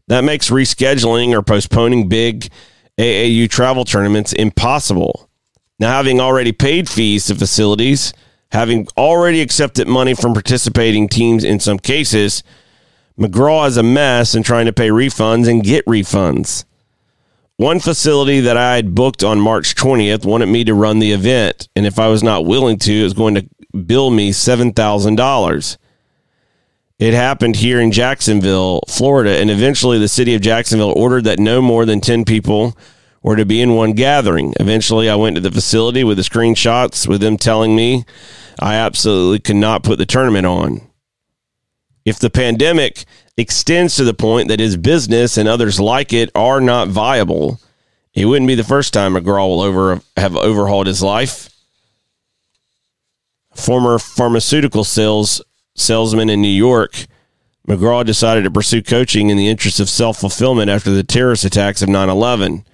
That 0.08 0.24
makes 0.24 0.50
rescheduling 0.50 1.34
or 1.34 1.44
postponing 1.44 2.10
big 2.10 2.50
AAU 2.98 3.48
travel 3.50 3.86
tournaments 3.86 4.34
impossible. 4.34 5.30
Now, 5.78 5.92
having 5.92 6.20
already 6.20 6.52
paid 6.52 6.89
fees 6.89 7.28
to 7.28 7.36
facilities, 7.36 8.12
having 8.52 8.88
already 8.98 9.39
accepted 9.42 9.88
money 9.88 10.15
from 10.15 10.34
participating 10.34 11.08
teams 11.08 11.44
in 11.44 11.60
some 11.60 11.78
cases, 11.78 12.44
McGraw 13.20 13.68
is 13.68 13.78
a 13.78 13.84
mess 13.84 14.34
in 14.34 14.44
trying 14.44 14.65
to 14.65 14.74
pay 14.74 14.89
refunds 14.89 15.48
and 15.48 15.63
get 15.63 15.86
refunds. 15.86 16.65
One 17.60 17.82
facility 17.82 18.39
that 18.39 18.56
I 18.56 18.78
had 18.78 18.95
booked 18.95 19.22
on 19.22 19.41
March 19.41 19.76
20th 19.76 20.24
wanted 20.24 20.45
me 20.45 20.63
to 20.63 20.74
run 20.74 21.00
the 21.00 21.12
event, 21.12 21.67
and 21.76 21.86
if 21.86 22.00
I 22.00 22.08
was 22.08 22.24
not 22.24 22.45
willing 22.45 22.80
to, 22.80 22.93
it 22.93 23.04
was 23.04 23.12
going 23.12 23.36
to 23.36 23.50
bill 23.78 24.12
me 24.12 24.32
$7,000. 24.32 25.78
It 27.00 27.13
happened 27.13 27.58
here 27.58 27.82
in 27.82 27.91
Jacksonville, 27.91 28.84
Florida, 28.88 29.32
and 29.32 29.52
eventually 29.52 30.00
the 30.00 30.08
city 30.08 30.36
of 30.36 30.41
Jacksonville 30.41 30.93
ordered 30.95 31.26
that 31.26 31.38
no 31.38 31.62
more 31.62 31.84
than 31.84 32.00
10 32.00 32.24
people 32.24 32.78
were 33.22 33.36
to 33.36 33.43
be 33.43 33.60
in 33.60 33.76
one 33.76 33.91
gathering. 33.91 34.54
Eventually, 34.58 35.10
I 35.10 35.15
went 35.15 35.36
to 35.36 35.41
the 35.41 35.52
facility 35.52 36.06
with 36.06 36.15
the 36.15 36.24
screenshots 36.24 37.10
with 37.10 37.19
them 37.19 37.36
telling 37.36 37.76
me 37.76 38.06
I 38.58 38.76
absolutely 38.76 39.39
could 39.39 39.58
not 39.58 39.84
put 39.84 39.98
the 39.98 40.06
tournament 40.06 40.45
on. 40.45 40.80
If 42.06 42.19
the 42.19 42.30
pandemic 42.30 43.04
extends 43.39 43.95
to 43.95 44.04
the 44.04 44.13
point 44.13 44.49
that 44.49 44.60
his 44.60 44.78
business 44.78 45.38
and 45.38 45.47
others 45.47 45.80
like 45.80 46.13
it 46.13 46.30
are 46.36 46.60
not 46.60 46.89
viable. 46.89 47.60
It 48.13 48.25
wouldn't 48.25 48.47
be 48.47 48.56
the 48.56 48.63
first 48.63 48.93
time 48.93 49.13
McGraw 49.13 49.47
will 49.47 49.62
over 49.62 50.02
have 50.17 50.36
overhauled 50.36 50.88
his 50.88 51.02
life. 51.02 51.49
Former 53.56 53.97
pharmaceutical 53.97 54.84
sales 54.84 55.41
salesman 55.75 56.30
in 56.30 56.41
New 56.41 56.47
York, 56.47 57.06
McGraw 57.67 58.06
decided 58.06 58.43
to 58.43 58.52
pursue 58.52 58.82
coaching 58.82 59.30
in 59.30 59.38
the 59.38 59.47
interest 59.47 59.80
of 59.80 59.89
self 59.89 60.17
fulfillment 60.19 60.69
after 60.69 60.91
the 60.91 61.04
terrorist 61.04 61.45
attacks 61.45 61.82
of 61.82 61.89
9 61.89 62.10
11. 62.10 62.65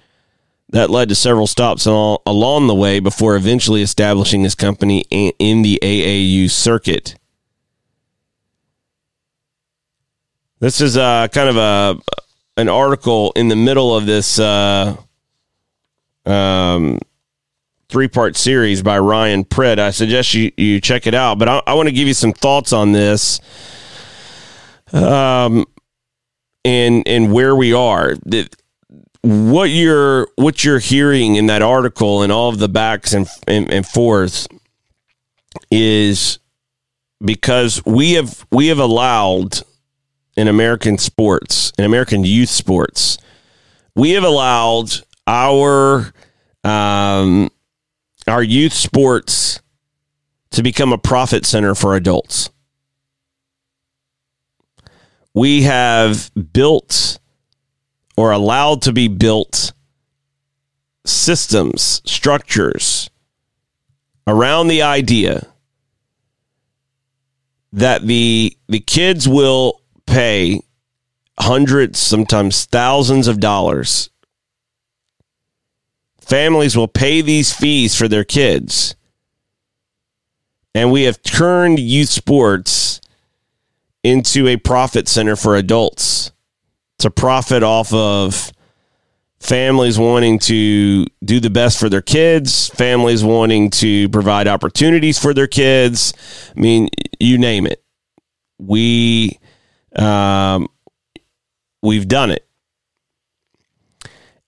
That 0.70 0.90
led 0.90 1.08
to 1.10 1.14
several 1.14 1.46
stops 1.46 1.86
along 1.86 2.66
the 2.66 2.74
way 2.74 2.98
before 2.98 3.36
eventually 3.36 3.82
establishing 3.82 4.42
his 4.42 4.56
company 4.56 5.04
in 5.10 5.62
the 5.62 5.78
AAU 5.80 6.50
circuit. 6.50 7.14
This 10.58 10.80
is 10.80 10.96
uh, 10.96 11.28
kind 11.28 11.50
of 11.50 11.56
a 11.58 12.00
an 12.56 12.70
article 12.70 13.30
in 13.36 13.48
the 13.48 13.56
middle 13.56 13.94
of 13.94 14.06
this 14.06 14.38
uh, 14.38 14.96
um, 16.24 16.98
three 17.90 18.08
part 18.08 18.36
series 18.36 18.82
by 18.82 18.98
Ryan 18.98 19.44
Pritt. 19.44 19.78
I 19.78 19.90
suggest 19.90 20.32
you, 20.32 20.50
you 20.56 20.80
check 20.80 21.06
it 21.06 21.12
out, 21.12 21.38
but 21.38 21.48
I, 21.50 21.62
I 21.66 21.74
want 21.74 21.90
to 21.90 21.94
give 21.94 22.08
you 22.08 22.14
some 22.14 22.32
thoughts 22.32 22.72
on 22.72 22.92
this 22.92 23.38
um, 24.94 25.66
and 26.64 27.06
and 27.06 27.34
where 27.34 27.54
we 27.54 27.74
are. 27.74 28.14
What 29.20 29.64
you're 29.64 30.28
what 30.36 30.64
you're 30.64 30.78
hearing 30.78 31.36
in 31.36 31.48
that 31.48 31.60
article 31.60 32.22
and 32.22 32.32
all 32.32 32.48
of 32.48 32.58
the 32.58 32.68
backs 32.70 33.12
and, 33.12 33.28
and, 33.46 33.70
and 33.70 33.84
forths 33.86 34.48
is 35.70 36.38
because 37.22 37.84
we 37.84 38.12
have 38.12 38.46
we 38.50 38.68
have 38.68 38.78
allowed 38.78 39.60
in 40.36 40.48
American 40.48 40.98
sports, 40.98 41.72
in 41.78 41.84
American 41.84 42.24
youth 42.24 42.50
sports, 42.50 43.18
we 43.94 44.10
have 44.10 44.24
allowed 44.24 44.90
our 45.26 46.12
um, 46.62 47.50
our 48.26 48.42
youth 48.42 48.72
sports 48.72 49.60
to 50.50 50.62
become 50.62 50.92
a 50.92 50.98
profit 50.98 51.46
center 51.46 51.74
for 51.74 51.96
adults. 51.96 52.50
We 55.34 55.62
have 55.62 56.30
built 56.52 57.18
or 58.16 58.32
allowed 58.32 58.82
to 58.82 58.92
be 58.92 59.08
built 59.08 59.72
systems, 61.04 62.02
structures 62.04 63.10
around 64.26 64.68
the 64.68 64.82
idea 64.82 65.46
that 67.72 68.06
the 68.06 68.56
the 68.68 68.80
kids 68.80 69.28
will 69.28 69.80
pay 70.06 70.60
hundreds, 71.38 71.98
sometimes 71.98 72.64
thousands 72.64 73.28
of 73.28 73.40
dollars. 73.40 74.10
Families 76.20 76.76
will 76.76 76.88
pay 76.88 77.20
these 77.20 77.52
fees 77.52 77.94
for 77.94 78.08
their 78.08 78.24
kids. 78.24 78.96
And 80.74 80.90
we 80.90 81.04
have 81.04 81.22
turned 81.22 81.78
youth 81.78 82.08
sports 82.08 83.00
into 84.02 84.46
a 84.46 84.56
profit 84.56 85.08
center 85.08 85.36
for 85.36 85.56
adults 85.56 86.32
to 86.98 87.10
profit 87.10 87.62
off 87.62 87.92
of 87.92 88.52
families 89.40 89.98
wanting 89.98 90.38
to 90.40 91.06
do 91.24 91.40
the 91.40 91.50
best 91.50 91.78
for 91.78 91.88
their 91.88 92.02
kids, 92.02 92.68
families 92.70 93.22
wanting 93.22 93.70
to 93.70 94.08
provide 94.08 94.48
opportunities 94.48 95.18
for 95.18 95.32
their 95.32 95.46
kids. 95.46 96.12
I 96.56 96.60
mean, 96.60 96.88
you 97.20 97.38
name 97.38 97.66
it. 97.66 97.82
We 98.58 99.38
um, 99.98 100.68
we've 101.82 102.08
done 102.08 102.30
it. 102.30 102.46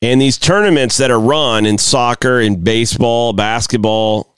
And 0.01 0.21
these 0.21 0.39
tournaments 0.39 0.97
that 0.99 1.11
are 1.11 1.19
run 1.19 1.67
in 1.67 1.77
soccer 1.79 2.41
in 2.41 2.63
baseball, 2.63 3.33
basketball, 3.33 4.37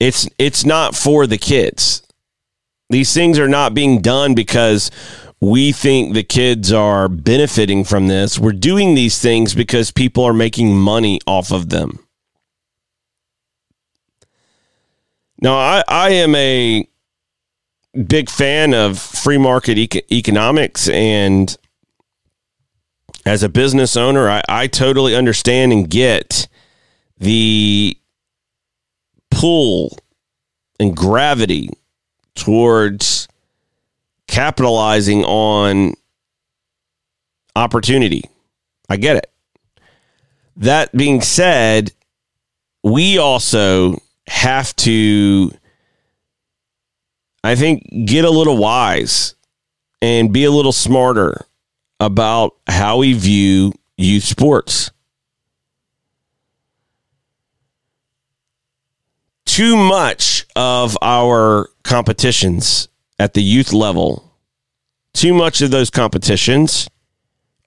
it's 0.00 0.28
it's 0.38 0.64
not 0.64 0.94
for 0.94 1.26
the 1.26 1.38
kids. 1.38 2.02
These 2.88 3.12
things 3.12 3.38
are 3.38 3.48
not 3.48 3.74
being 3.74 4.00
done 4.00 4.34
because 4.34 4.90
we 5.40 5.72
think 5.72 6.14
the 6.14 6.22
kids 6.22 6.72
are 6.72 7.08
benefiting 7.08 7.84
from 7.84 8.06
this. 8.06 8.38
We're 8.38 8.52
doing 8.52 8.94
these 8.94 9.20
things 9.20 9.54
because 9.54 9.90
people 9.90 10.24
are 10.24 10.32
making 10.32 10.76
money 10.76 11.20
off 11.26 11.50
of 11.50 11.68
them. 11.68 11.98
Now, 15.40 15.56
I, 15.56 15.82
I 15.86 16.10
am 16.10 16.34
a 16.34 16.88
big 18.04 18.28
fan 18.28 18.74
of 18.74 18.98
free 18.98 19.38
market 19.38 19.78
economics 20.12 20.88
and 20.88 21.56
as 23.24 23.42
a 23.42 23.48
business 23.48 23.96
owner 23.96 24.28
I, 24.28 24.42
I 24.48 24.66
totally 24.66 25.14
understand 25.16 25.72
and 25.72 25.88
get 25.88 26.48
the 27.18 27.96
pull 29.30 29.98
and 30.78 30.96
gravity 30.96 31.70
towards 32.34 33.28
capitalizing 34.28 35.24
on 35.24 35.94
opportunity. 37.54 38.24
I 38.88 38.96
get 38.96 39.16
it. 39.16 39.30
That 40.56 40.92
being 40.96 41.20
said 41.22 41.92
we 42.82 43.18
also 43.18 44.00
have 44.28 44.74
to 44.76 45.50
I 47.46 47.54
think 47.54 48.06
get 48.06 48.24
a 48.24 48.30
little 48.30 48.56
wise 48.56 49.34
and 50.02 50.32
be 50.32 50.44
a 50.44 50.50
little 50.50 50.72
smarter 50.72 51.46
about 52.00 52.56
how 52.66 52.98
we 52.98 53.12
view 53.14 53.72
youth 53.96 54.24
sports. 54.24 54.90
too 59.56 59.74
much 59.74 60.44
of 60.54 60.98
our 61.00 61.70
competitions 61.82 62.88
at 63.18 63.32
the 63.32 63.42
youth 63.42 63.72
level, 63.72 64.36
too 65.14 65.32
much 65.32 65.62
of 65.62 65.70
those 65.70 65.88
competitions 65.88 66.90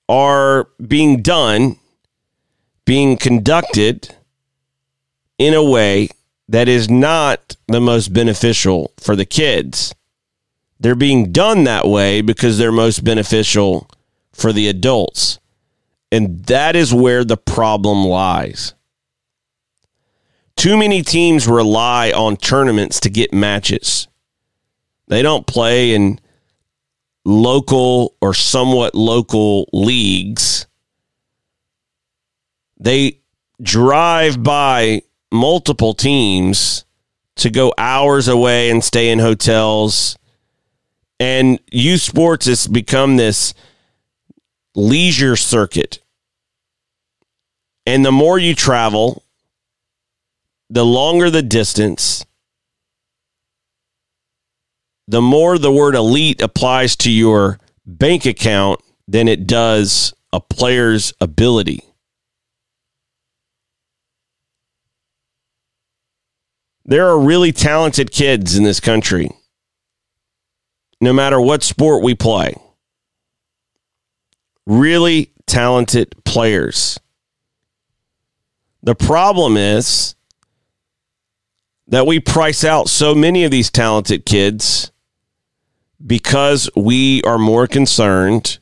are 0.07 0.67
being 0.87 1.23
done, 1.23 1.77
being 2.85 3.17
conducted 3.17 4.15
in 5.39 5.55
a 5.55 5.63
way 5.63 6.09
that 6.49 6.67
is 6.67 6.89
not 6.89 7.55
the 7.67 7.79
most 7.79 8.11
beneficial 8.11 8.91
for 8.99 9.15
the 9.15 9.25
kids. 9.25 9.93
They're 10.79 10.95
being 10.95 11.31
done 11.31 11.63
that 11.65 11.87
way 11.87 12.21
because 12.21 12.57
they're 12.57 12.71
most 12.71 13.03
beneficial 13.03 13.87
for 14.33 14.51
the 14.51 14.67
adults. 14.67 15.39
And 16.11 16.43
that 16.45 16.75
is 16.75 16.91
where 16.91 17.23
the 17.23 17.37
problem 17.37 18.03
lies. 18.03 18.73
Too 20.55 20.75
many 20.75 21.03
teams 21.03 21.47
rely 21.47 22.11
on 22.11 22.35
tournaments 22.35 22.99
to 23.01 23.11
get 23.11 23.31
matches. 23.31 24.07
They 25.07 25.21
don't 25.21 25.45
play 25.45 25.93
in 25.93 26.19
local 27.25 28.15
or 28.21 28.33
somewhat 28.33 28.95
local 28.95 29.69
leagues. 29.71 30.65
They 32.79 33.19
drive 33.61 34.41
by 34.41 35.03
multiple 35.31 35.93
teams 35.93 36.85
to 37.37 37.49
go 37.49 37.73
hours 37.77 38.27
away 38.27 38.69
and 38.69 38.83
stay 38.83 39.09
in 39.09 39.19
hotels. 39.19 40.17
And 41.19 41.59
youth 41.71 42.01
sports 42.01 42.45
has 42.45 42.67
become 42.67 43.17
this 43.17 43.53
leisure 44.75 45.35
circuit. 45.35 45.99
And 47.85 48.05
the 48.05 48.11
more 48.11 48.37
you 48.37 48.55
travel, 48.55 49.23
the 50.69 50.85
longer 50.85 51.29
the 51.29 51.41
distance, 51.41 52.25
the 55.07 55.21
more 55.21 55.57
the 55.57 55.71
word 55.71 55.95
elite 55.95 56.41
applies 56.41 56.95
to 56.97 57.11
your 57.11 57.59
bank 57.85 58.25
account 58.25 58.79
than 59.07 59.27
it 59.27 59.47
does 59.47 60.13
a 60.31 60.39
player's 60.39 61.13
ability. 61.19 61.83
There 66.89 67.07
are 67.07 67.19
really 67.19 67.51
talented 67.51 68.09
kids 68.09 68.57
in 68.57 68.63
this 68.63 68.79
country, 68.79 69.29
no 70.99 71.13
matter 71.13 71.39
what 71.39 71.61
sport 71.61 72.01
we 72.01 72.15
play. 72.15 72.55
Really 74.65 75.31
talented 75.45 76.15
players. 76.25 76.99
The 78.81 78.95
problem 78.95 79.55
is 79.55 80.15
that 81.89 82.07
we 82.07 82.19
price 82.19 82.63
out 82.63 82.89
so 82.89 83.13
many 83.13 83.43
of 83.43 83.51
these 83.51 83.69
talented 83.69 84.25
kids 84.25 84.91
because 86.03 86.71
we 86.75 87.21
are 87.21 87.37
more 87.37 87.67
concerned 87.67 88.57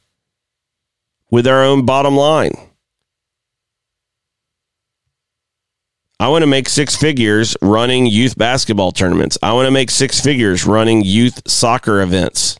with 1.31 1.47
our 1.47 1.63
own 1.63 1.85
bottom 1.85 2.17
line. 2.17 2.66
I 6.19 6.29
want 6.29 6.41
to 6.41 6.47
make 6.47 6.67
six 6.67 6.95
figures 6.95 7.55
running 7.61 8.07
youth 8.07 8.37
basketball 8.37 8.91
tournaments. 8.91 9.37
I 9.43 9.53
want 9.53 9.67
to 9.67 9.71
make 9.71 9.91
six 9.91 10.19
figures 10.19 10.65
running 10.65 11.03
youth 11.03 11.47
soccer 11.47 12.01
events. 12.01 12.57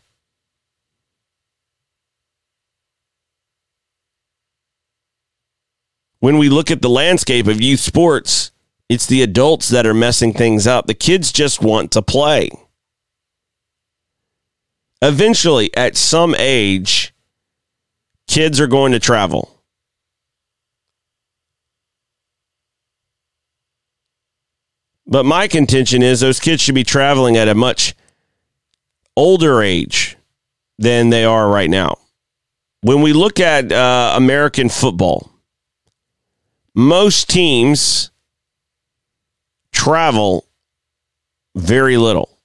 When 6.20 6.38
we 6.38 6.48
look 6.48 6.70
at 6.70 6.82
the 6.82 6.90
landscape 6.90 7.48
of 7.48 7.60
youth 7.60 7.80
sports, 7.80 8.52
it's 8.88 9.06
the 9.06 9.22
adults 9.22 9.68
that 9.68 9.86
are 9.86 9.94
messing 9.94 10.32
things 10.32 10.66
up. 10.66 10.86
The 10.86 10.94
kids 10.94 11.32
just 11.32 11.60
want 11.60 11.90
to 11.92 12.02
play. 12.02 12.50
Eventually, 15.02 15.76
at 15.76 15.96
some 15.96 16.34
age, 16.36 17.14
kids 18.26 18.60
are 18.60 18.66
going 18.66 18.92
to 18.92 18.98
travel. 18.98 19.57
But 25.08 25.24
my 25.24 25.48
contention 25.48 26.02
is 26.02 26.20
those 26.20 26.38
kids 26.38 26.60
should 26.60 26.74
be 26.74 26.84
traveling 26.84 27.38
at 27.38 27.48
a 27.48 27.54
much 27.54 27.94
older 29.16 29.62
age 29.62 30.16
than 30.78 31.08
they 31.08 31.24
are 31.24 31.48
right 31.48 31.70
now. 31.70 31.96
When 32.82 33.00
we 33.00 33.14
look 33.14 33.40
at 33.40 33.72
uh, 33.72 34.12
American 34.16 34.68
football, 34.68 35.32
most 36.74 37.30
teams 37.30 38.10
travel 39.72 40.44
very 41.56 41.96
little. 41.96 42.38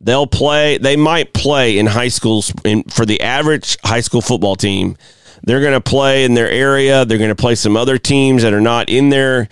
They'll 0.00 0.26
play, 0.26 0.78
they 0.78 0.96
might 0.96 1.32
play 1.32 1.78
in 1.78 1.86
high 1.86 2.08
schools 2.08 2.52
in, 2.64 2.82
for 2.84 3.06
the 3.06 3.20
average 3.20 3.78
high 3.84 4.00
school 4.00 4.20
football 4.20 4.56
team. 4.56 4.96
They're 5.44 5.60
going 5.60 5.72
to 5.72 5.80
play 5.80 6.24
in 6.24 6.34
their 6.34 6.50
area. 6.50 7.04
They're 7.04 7.18
going 7.18 7.28
to 7.28 7.36
play 7.36 7.54
some 7.54 7.76
other 7.76 7.96
teams 7.96 8.42
that 8.42 8.52
are 8.52 8.60
not 8.60 8.90
in 8.90 9.08
their 9.08 9.48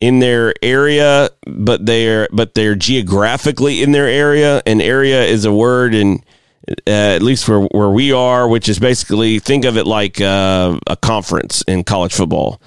in 0.00 0.18
their 0.18 0.54
area, 0.62 1.30
but 1.46 1.86
they're 1.86 2.28
but 2.32 2.54
they're 2.54 2.74
geographically 2.74 3.82
in 3.82 3.92
their 3.92 4.08
area. 4.08 4.62
And 4.66 4.82
area 4.82 5.24
is 5.24 5.44
a 5.44 5.52
word 5.52 5.94
and 5.94 6.24
uh, 6.68 6.74
at 6.90 7.22
least 7.22 7.48
where 7.48 7.60
where 7.60 7.90
we 7.90 8.12
are, 8.12 8.48
which 8.48 8.68
is 8.68 8.78
basically 8.78 9.38
think 9.38 9.64
of 9.64 9.76
it 9.76 9.86
like 9.86 10.20
uh, 10.20 10.78
a 10.86 10.96
conference 10.96 11.62
in 11.62 11.84
college 11.84 12.14
football. 12.14 12.60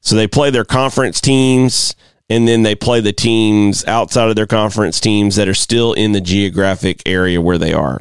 So 0.00 0.16
they 0.16 0.26
play 0.26 0.50
their 0.50 0.64
conference 0.64 1.20
teams, 1.20 1.94
and 2.28 2.46
then 2.46 2.62
they 2.62 2.74
play 2.74 3.00
the 3.00 3.12
teams 3.12 3.84
outside 3.86 4.28
of 4.28 4.36
their 4.36 4.46
conference 4.46 5.00
teams 5.00 5.36
that 5.36 5.48
are 5.48 5.54
still 5.54 5.94
in 5.94 6.12
the 6.12 6.20
geographic 6.20 7.02
area 7.06 7.40
where 7.40 7.58
they 7.58 7.72
are. 7.72 8.00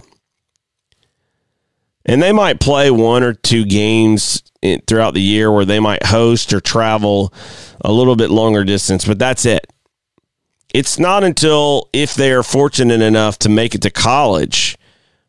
And 2.06 2.22
they 2.22 2.32
might 2.32 2.60
play 2.60 2.92
one 2.92 3.24
or 3.24 3.34
two 3.34 3.66
games 3.66 4.44
throughout 4.88 5.14
the 5.14 5.22
year 5.22 5.52
where 5.52 5.66
they 5.66 5.80
might 5.80 6.06
host 6.06 6.54
or 6.54 6.60
travel 6.60 7.34
a 7.82 7.92
little 7.92 8.16
bit 8.16 8.30
longer 8.30 8.64
distance, 8.64 9.06
but 9.06 9.20
that's 9.20 9.46
it. 9.46 9.72
It's 10.74 10.98
not 10.98 11.24
until 11.24 11.90
if 11.94 12.16
they 12.16 12.32
are 12.32 12.44
fortunate 12.44 13.02
enough 13.02 13.38
to 13.40 13.50
make 13.50 13.76
it 13.76 13.82
to 13.84 13.92
college 13.92 14.78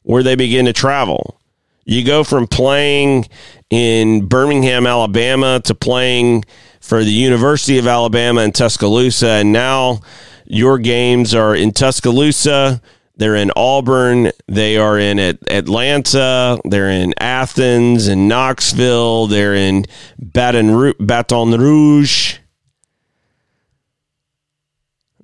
where 0.02 0.22
they 0.22 0.36
begin 0.36 0.64
to 0.66 0.72
travel. 0.72 1.38
You 1.84 2.04
go 2.04 2.24
from 2.24 2.46
playing 2.46 3.28
in 3.68 4.26
Birmingham, 4.26 4.86
Alabama 4.86 5.60
to 5.64 5.74
playing 5.74 6.44
for 6.80 7.04
the 7.04 7.10
University 7.10 7.78
of 7.78 7.86
Alabama 7.86 8.40
in 8.42 8.52
Tuscaloosa, 8.52 9.28
and 9.28 9.52
now 9.52 10.00
your 10.46 10.78
games 10.78 11.34
are 11.34 11.54
in 11.54 11.72
Tuscaloosa 11.72 12.80
they're 13.16 13.36
in 13.36 13.52
Auburn. 13.56 14.32
They 14.48 14.76
are 14.76 14.98
in 14.98 15.18
Atlanta. 15.18 16.58
They're 16.64 16.90
in 16.90 17.14
Athens 17.18 18.08
and 18.08 18.28
Knoxville. 18.28 19.28
They're 19.28 19.54
in 19.54 19.86
Baton, 20.18 20.94
Baton 20.98 21.52
Rouge. 21.52 22.38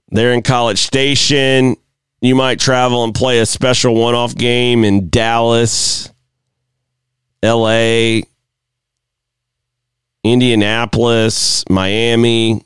They're 0.08 0.32
in 0.32 0.42
College 0.42 0.78
Station. 0.78 1.76
You 2.20 2.34
might 2.34 2.60
travel 2.60 3.02
and 3.02 3.14
play 3.14 3.38
a 3.38 3.46
special 3.46 3.94
one 3.94 4.14
off 4.14 4.34
game 4.34 4.84
in 4.84 5.08
Dallas, 5.08 6.10
LA, 7.42 8.20
Indianapolis, 10.22 11.64
Miami. 11.70 12.64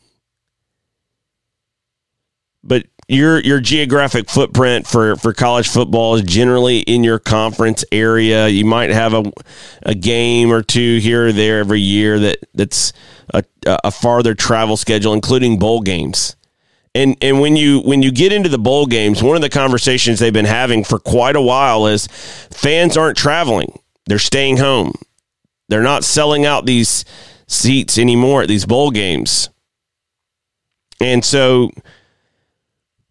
But 2.64 2.86
your 3.08 3.40
your 3.40 3.60
geographic 3.60 4.30
footprint 4.30 4.86
for, 4.86 5.16
for 5.16 5.32
college 5.32 5.68
football 5.68 6.14
is 6.14 6.22
generally 6.22 6.80
in 6.80 7.04
your 7.04 7.18
conference 7.18 7.84
area. 7.92 8.48
You 8.48 8.64
might 8.64 8.90
have 8.90 9.14
a 9.14 9.30
a 9.82 9.94
game 9.94 10.50
or 10.50 10.62
two 10.62 10.98
here 10.98 11.28
or 11.28 11.32
there 11.32 11.58
every 11.58 11.80
year 11.80 12.18
that 12.18 12.38
that's 12.54 12.92
a, 13.32 13.44
a 13.66 13.90
farther 13.90 14.34
travel 14.34 14.76
schedule, 14.76 15.12
including 15.12 15.58
bowl 15.58 15.80
games. 15.80 16.36
And 16.94 17.16
and 17.20 17.40
when 17.40 17.56
you 17.56 17.80
when 17.80 18.02
you 18.02 18.10
get 18.10 18.32
into 18.32 18.48
the 18.48 18.58
bowl 18.58 18.86
games, 18.86 19.22
one 19.22 19.36
of 19.36 19.42
the 19.42 19.50
conversations 19.50 20.18
they've 20.18 20.32
been 20.32 20.44
having 20.44 20.84
for 20.84 20.98
quite 20.98 21.36
a 21.36 21.42
while 21.42 21.86
is 21.86 22.06
fans 22.06 22.96
aren't 22.96 23.18
traveling; 23.18 23.80
they're 24.06 24.18
staying 24.18 24.58
home. 24.58 24.92
They're 25.68 25.82
not 25.82 26.04
selling 26.04 26.46
out 26.46 26.66
these 26.66 27.04
seats 27.46 27.98
anymore 27.98 28.42
at 28.42 28.48
these 28.48 28.64
bowl 28.64 28.90
games, 28.90 29.50
and 31.00 31.24
so 31.24 31.70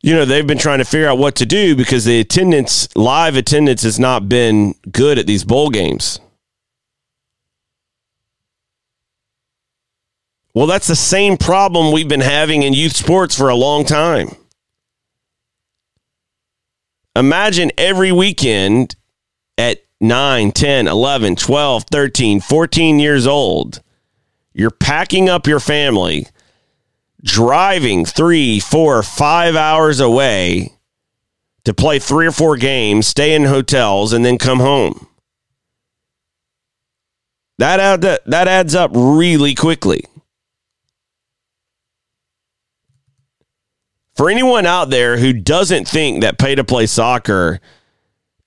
you 0.03 0.13
know, 0.13 0.25
they've 0.25 0.45
been 0.45 0.57
trying 0.57 0.79
to 0.79 0.85
figure 0.85 1.07
out 1.07 1.17
what 1.17 1.35
to 1.35 1.45
do 1.45 1.77
because 1.77 2.03
the 2.03 2.19
attendance, 2.19 2.93
live 2.93 3.37
attendance, 3.37 3.83
has 3.83 3.97
not 3.97 4.27
been 4.27 4.75
good 4.91 5.17
at 5.17 5.25
these 5.25 5.45
bowl 5.45 5.69
games. 5.69 6.19
Well, 10.53 10.67
that's 10.67 10.87
the 10.87 10.95
same 10.95 11.37
problem 11.37 11.93
we've 11.93 12.09
been 12.09 12.19
having 12.19 12.63
in 12.63 12.73
youth 12.73 12.95
sports 12.95 13.35
for 13.35 13.47
a 13.47 13.55
long 13.55 13.85
time. 13.85 14.27
Imagine 17.15 17.71
every 17.77 18.11
weekend 18.11 18.95
at 19.57 19.83
9, 20.01 20.51
10, 20.51 20.87
11, 20.87 21.37
12, 21.37 21.85
13, 21.89 22.41
14 22.41 22.99
years 22.99 23.25
old, 23.25 23.81
you're 24.53 24.69
packing 24.69 25.29
up 25.29 25.47
your 25.47 25.61
family 25.61 26.27
driving 27.23 28.05
three, 28.05 28.59
four, 28.59 29.01
five 29.01 29.55
hours 29.55 29.99
away 29.99 30.73
to 31.63 31.73
play 31.73 31.97
three 31.97 32.27
or 32.27 32.31
four 32.31 32.57
games, 32.57 33.07
stay 33.07 33.33
in 33.33 33.45
hotels, 33.45 34.11
and 34.11 34.25
then 34.25 34.37
come 34.37 34.59
home. 34.59 35.07
That, 37.57 37.79
add, 37.79 38.01
that 38.01 38.47
adds 38.47 38.75
up 38.75 38.91
really 38.93 39.55
quickly. 39.55 40.03
For 44.15 44.29
anyone 44.29 44.65
out 44.65 44.89
there 44.89 45.17
who 45.17 45.33
doesn't 45.33 45.87
think 45.87 46.21
that 46.21 46.37
pay 46.37 46.55
to 46.55 46.63
play 46.63 46.85
soccer 46.85 47.59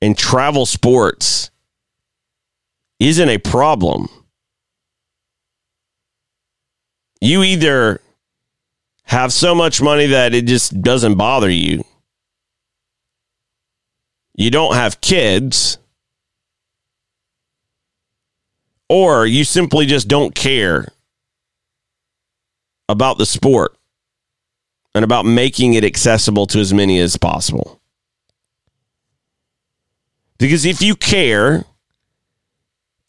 and 0.00 0.16
travel 0.16 0.66
sports 0.66 1.50
isn't 3.00 3.28
a 3.28 3.38
problem, 3.38 4.08
you 7.20 7.42
either 7.42 8.00
have 9.06 9.32
so 9.32 9.54
much 9.54 9.80
money 9.80 10.06
that 10.06 10.34
it 10.34 10.46
just 10.46 10.82
doesn't 10.82 11.14
bother 11.14 11.50
you, 11.50 11.84
you 14.34 14.50
don't 14.50 14.74
have 14.74 15.00
kids, 15.00 15.78
or 18.88 19.26
you 19.26 19.44
simply 19.44 19.86
just 19.86 20.08
don't 20.08 20.34
care 20.34 20.86
about 22.88 23.18
the 23.18 23.26
sport 23.26 23.76
and 24.94 25.04
about 25.04 25.24
making 25.24 25.74
it 25.74 25.84
accessible 25.84 26.46
to 26.46 26.58
as 26.58 26.72
many 26.72 26.98
as 27.00 27.16
possible. 27.16 27.80
Because 30.38 30.64
if 30.64 30.82
you 30.82 30.94
care 30.94 31.64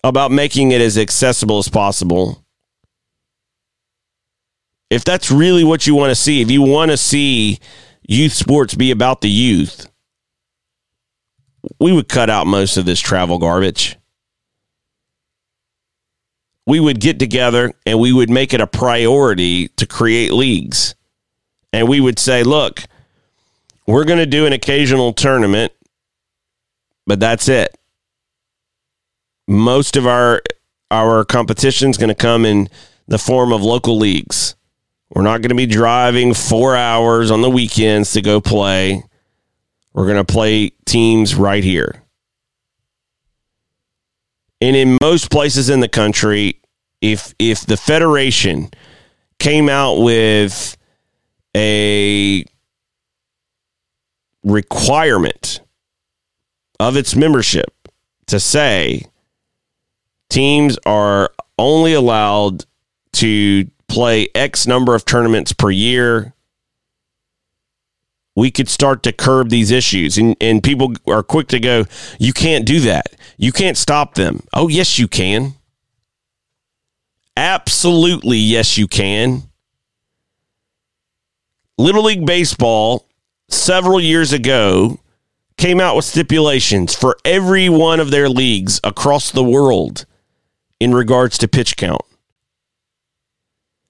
about 0.04 0.32
making 0.32 0.72
it 0.72 0.82
as 0.82 0.98
accessible 0.98 1.58
as 1.58 1.68
possible, 1.68 2.44
if 4.90 5.04
that's 5.04 5.32
really 5.32 5.64
what 5.64 5.86
you 5.86 5.96
want 5.96 6.12
to 6.12 6.16
see, 6.16 6.42
if 6.42 6.50
you 6.50 6.62
want 6.62 6.92
to 6.92 6.98
see 6.98 7.60
youth 8.08 8.34
sports 8.34 8.76
be 8.76 8.92
about 8.92 9.22
the 9.22 9.30
youth, 9.30 9.90
we 11.80 11.92
would 11.92 12.08
cut 12.08 12.30
out 12.30 12.48
most 12.48 12.78
of 12.78 12.86
this 12.86 13.00
travel 13.00 13.38
garbage. 13.38 13.98
We 16.66 16.80
would 16.80 17.00
get 17.00 17.20
together 17.20 17.74
and 17.86 18.00
we 18.00 18.12
would 18.12 18.30
make 18.30 18.54
it 18.54 18.62
a 18.62 18.68
priority 18.68 19.70
to 19.70 19.86
create 19.86 20.34
leagues. 20.34 20.96
And 21.72 21.88
we 21.88 22.00
would 22.00 22.20
say, 22.20 22.44
look, 22.44 22.84
we're 23.86 24.06
going 24.06 24.20
to 24.20 24.26
do 24.26 24.46
an 24.46 24.54
occasional 24.54 25.14
tournament, 25.14 25.72
but 27.06 27.20
that's 27.20 27.48
it. 27.48 27.78
Most 29.48 29.96
of 29.96 30.06
our 30.06 30.42
our 30.92 31.26
competition 31.26 31.90
is 31.90 31.98
going 31.98 32.10
to 32.10 32.16
come 32.16 32.46
in 32.46 32.70
the 33.08 33.18
form 33.18 33.52
of 33.52 33.62
local 33.62 33.98
leagues. 33.98 34.57
We're 35.10 35.24
not 35.24 35.42
going 35.42 35.50
to 35.50 35.56
be 35.56 35.66
driving 35.66 36.34
four 36.34 36.76
hours 36.76 37.32
on 37.32 37.42
the 37.42 37.50
weekends 37.50 38.12
to 38.14 38.22
go 38.22 38.42
play. 38.42 39.04
We're 39.94 40.06
going 40.06 40.24
to 40.24 40.32
play 40.32 40.72
teams 40.86 41.34
right 41.34 41.64
here. 41.64 42.04
And 44.60 44.76
in 44.76 44.98
most 45.02 45.32
places 45.32 45.70
in 45.70 45.80
the 45.80 45.88
country, 45.88 46.62
if 47.00 47.34
if 47.40 47.66
the 47.66 47.78
federation 47.78 48.72
came 49.40 49.70
out 49.70 50.02
with 50.02 50.76
a 51.56 52.44
requirement 54.44 55.62
of 56.80 56.96
its 56.98 57.16
membership 57.16 57.72
to 58.28 58.40
say 58.40 59.04
teams 60.30 60.78
are 60.86 61.32
only 61.58 61.94
allowed 61.94 62.66
to 63.14 63.68
play 63.88 64.30
X 64.36 64.68
number 64.68 64.96
of 64.96 65.06
tournaments 65.06 65.54
per 65.54 65.70
year, 65.70 66.34
we 68.36 68.52
could 68.52 68.70
start 68.70 69.02
to 69.04 69.12
curb 69.12 69.50
these 69.50 69.72
issues. 69.72 70.18
And, 70.18 70.36
and 70.40 70.62
people 70.62 70.94
are 71.08 71.24
quick 71.24 71.48
to 71.50 71.60
go, 71.60 71.86
you 72.20 72.34
can't 72.34 72.66
do 72.66 72.80
that. 72.82 73.16
You 73.38 73.52
can't 73.52 73.78
stop 73.78 74.14
them. 74.14 74.44
Oh, 74.54 74.68
yes, 74.68 75.00
you 75.00 75.08
can. 75.08 75.56
Absolutely, 77.36 78.38
yes, 78.38 78.78
you 78.78 78.88
can. 78.88 79.44
Little 81.78 82.04
League 82.04 82.26
Baseball, 82.26 83.08
several 83.50 84.00
years 84.00 84.34
ago, 84.34 85.00
came 85.58 85.80
out 85.80 85.96
with 85.96 86.06
stipulations 86.06 86.96
for 86.96 87.18
every 87.26 87.70
one 87.70 88.00
of 88.00 88.12
their 88.12 88.30
leagues 88.30 88.80
across 88.84 89.32
the 89.32 89.44
world 89.44 90.06
in 90.80 90.94
regards 90.94 91.38
to 91.40 91.48
pitch 91.48 91.78
count 91.78 92.07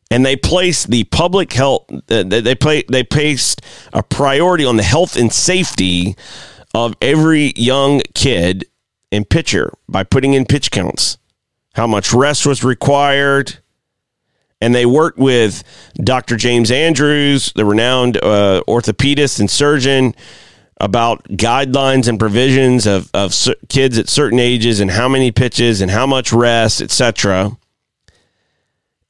and 0.09 0.25
they 0.25 0.35
placed 0.35 0.89
the 0.89 1.03
public 1.05 1.53
health 1.53 1.85
uh, 2.09 2.23
they 2.23 2.55
play 2.55 2.83
they 2.89 3.03
placed 3.03 3.61
a 3.93 4.03
priority 4.03 4.65
on 4.65 4.77
the 4.77 4.83
health 4.83 5.15
and 5.15 5.31
safety 5.31 6.15
of 6.73 6.95
every 7.01 7.53
young 7.55 8.01
kid 8.13 8.65
and 9.11 9.29
pitcher 9.29 9.73
by 9.87 10.03
putting 10.03 10.33
in 10.33 10.45
pitch 10.45 10.71
counts 10.71 11.17
how 11.73 11.87
much 11.87 12.13
rest 12.13 12.45
was 12.45 12.63
required 12.63 13.59
and 14.59 14.73
they 14.73 14.87
worked 14.87 15.19
with 15.19 15.63
Dr. 16.03 16.35
James 16.35 16.71
Andrews 16.71 17.51
the 17.53 17.65
renowned 17.65 18.17
uh, 18.17 18.61
orthopedist 18.67 19.39
and 19.39 19.49
surgeon 19.49 20.15
about 20.79 21.23
guidelines 21.29 22.07
and 22.07 22.19
provisions 22.19 22.85
of, 22.85 23.09
of 23.13 23.35
kids 23.67 23.97
at 23.97 24.07
certain 24.07 24.37
ages 24.39 24.79
and 24.79 24.91
how 24.91 25.09
many 25.09 25.31
pitches 25.31 25.81
and 25.81 25.89
how 25.89 26.05
much 26.05 26.31
rest 26.31 26.81
etc 26.81 27.57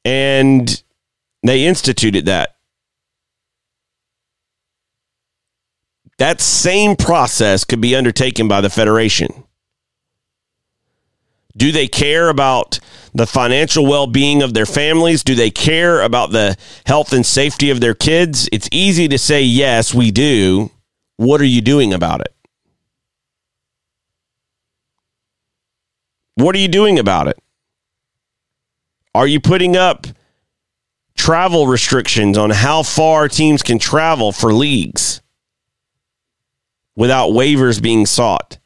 and 0.05 0.81
they 1.47 1.65
instituted 1.65 2.25
that. 2.25 2.55
That 6.17 6.41
same 6.41 6.95
process 6.95 7.63
could 7.63 7.81
be 7.81 7.95
undertaken 7.95 8.47
by 8.47 8.61
the 8.61 8.69
Federation. 8.69 9.43
Do 11.55 11.71
they 11.71 11.87
care 11.87 12.29
about 12.29 12.79
the 13.13 13.25
financial 13.25 13.85
well 13.85 14.07
being 14.07 14.41
of 14.43 14.53
their 14.53 14.65
families? 14.65 15.23
Do 15.23 15.35
they 15.35 15.49
care 15.49 16.01
about 16.01 16.31
the 16.31 16.55
health 16.85 17.13
and 17.13 17.25
safety 17.25 17.69
of 17.71 17.81
their 17.81 17.95
kids? 17.95 18.47
It's 18.51 18.69
easy 18.71 19.07
to 19.07 19.17
say, 19.17 19.41
yes, 19.41 19.93
we 19.93 20.11
do. 20.11 20.71
What 21.17 21.41
are 21.41 21.45
you 21.45 21.61
doing 21.61 21.93
about 21.93 22.21
it? 22.21 22.33
What 26.35 26.55
are 26.55 26.59
you 26.59 26.67
doing 26.67 26.99
about 26.99 27.27
it? 27.27 27.39
Are 29.15 29.25
you 29.25 29.39
putting 29.39 29.75
up 29.75 30.05
travel 31.17 31.67
restrictions 31.67 32.37
on 32.37 32.51
how 32.51 32.83
far 32.83 33.27
teams 33.27 33.61
can 33.61 33.79
travel 33.79 34.31
for 34.31 34.53
leagues 34.53 35.21
without 36.95 37.31
waivers 37.31 37.81
being 37.81 38.05
sought? 38.05 38.57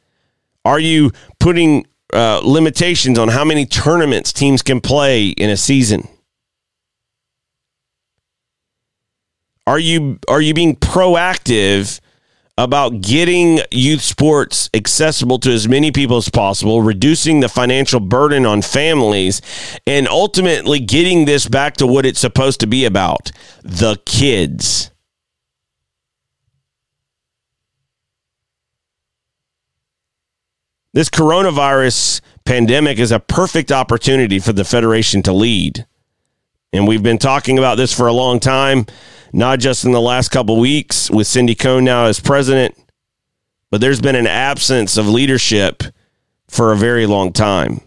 Are 0.64 0.80
you 0.80 1.12
putting 1.40 1.88
uh, 2.14 2.42
limitations 2.44 3.18
on 3.18 3.30
how 3.30 3.44
many 3.44 3.66
tournaments 3.66 4.32
teams 4.32 4.62
can 4.62 4.82
play 4.82 5.30
in 5.30 5.50
a 5.50 5.58
season? 5.58 6.08
Are 9.66 9.80
you 9.80 10.20
are 10.28 10.42
you 10.42 10.54
being 10.54 10.76
proactive 10.76 12.00
about 12.58 13.02
getting 13.02 13.60
youth 13.72 14.02
sports 14.02 14.70
accessible 14.74 15.40
to 15.40 15.52
as 15.52 15.68
many 15.68 15.92
people 15.92 16.18
as 16.18 16.30
possible, 16.30 16.82
reducing 16.82 17.40
the 17.40 17.50
financial 17.50 18.00
burden 18.00 18.46
on 18.46 18.62
families, 18.62 19.42
and 19.88 20.08
ultimately 20.08 20.80
getting 20.80 21.26
this 21.26 21.48
back 21.48 21.76
to 21.78 21.88
what 21.88 22.06
it's 22.06 22.20
supposed 22.20 22.60
to 22.60 22.68
be 22.68 22.86
about 22.86 23.32
the 23.64 24.00
kids. 24.06 24.92
This 30.94 31.10
coronavirus 31.10 32.20
pandemic 32.44 33.00
is 33.00 33.14
a 33.14 33.20
perfect 33.20 33.72
opportunity 33.72 34.40
for 34.40 34.52
the 34.52 34.66
Federation 34.66 35.24
to 35.24 35.32
lead. 35.32 35.86
And 36.74 36.86
we've 36.86 37.04
been 37.04 37.18
talking 37.18 37.58
about 37.58 37.76
this 37.76 37.94
for 37.94 38.08
a 38.08 38.14
long 38.14 38.40
time 38.42 38.86
not 39.34 39.60
just 39.60 39.86
in 39.86 39.91
the 39.91 40.02
last 40.02 40.30
couple 40.30 40.60
weeks 40.60 41.10
with 41.10 41.28
Cindy 41.28 41.56
Cone 41.56 41.84
now 41.84 42.06
as 42.06 42.20
president, 42.20 42.76
but 43.70 43.82
there's 43.82 44.02
been 44.02 44.15
an 44.15 44.28
absence 44.28 44.98
of 44.98 45.08
leadership 45.08 45.84
for 46.48 46.72
a 46.72 46.78
very 46.78 47.06
long 47.06 47.32
time. 47.32 47.82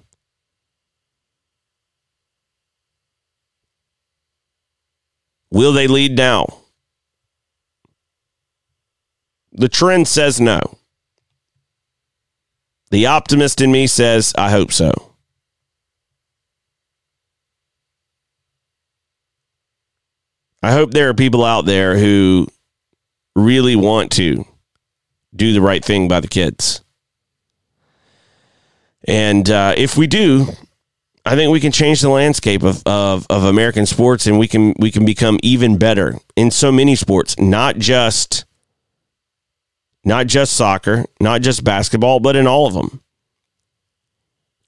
Will 5.50 5.72
they 5.72 5.87
lead 5.87 6.16
now? 6.16 6.46
The 9.52 9.68
trend 9.68 10.09
says 10.09 10.40
no. 10.40 10.78
The 12.90 13.07
optimist 13.07 13.61
in 13.61 13.70
me 13.70 13.87
says, 13.87 14.33
I 14.37 14.50
hope 14.50 14.72
so. 14.72 15.03
I 20.64 20.72
hope 20.72 20.92
there 20.92 21.11
are 21.11 21.14
people 21.14 21.44
out 21.44 21.66
there 21.66 21.98
who 21.98 22.48
really 23.37 23.77
want 23.77 24.12
to 24.12 24.46
do 25.37 25.53
the 25.53 25.61
right 25.61 25.85
thing 25.85 26.09
by 26.09 26.20
the 26.20 26.27
kids. 26.27 26.83
And 29.07 29.50
uh, 29.50 29.74
if 29.77 29.98
we 29.98 30.07
do, 30.07 30.46
I 31.27 31.37
think 31.37 31.53
we 31.53 31.61
can 31.61 31.70
change 31.70 32.00
the 32.00 32.09
landscape 32.09 32.62
of, 32.62 32.83
of, 32.87 33.27
of 33.29 33.44
American 33.44 33.85
sports 33.85 34.27
and 34.27 34.38
we 34.38 34.48
can 34.48 34.72
we 34.79 34.90
can 34.90 35.05
become 35.05 35.38
even 35.42 35.77
better 35.77 36.16
in 36.35 36.50
so 36.50 36.72
many 36.72 36.96
sports, 36.96 37.38
not 37.38 37.77
just 37.77 38.46
not 40.03 40.29
just 40.29 40.55
soccer, 40.55 41.05
not 41.20 41.42
just 41.42 41.62
basketball, 41.62 42.20
but 42.20 42.37
in 42.37 42.46
all 42.46 42.66
of 42.66 42.72
them. 42.72 43.03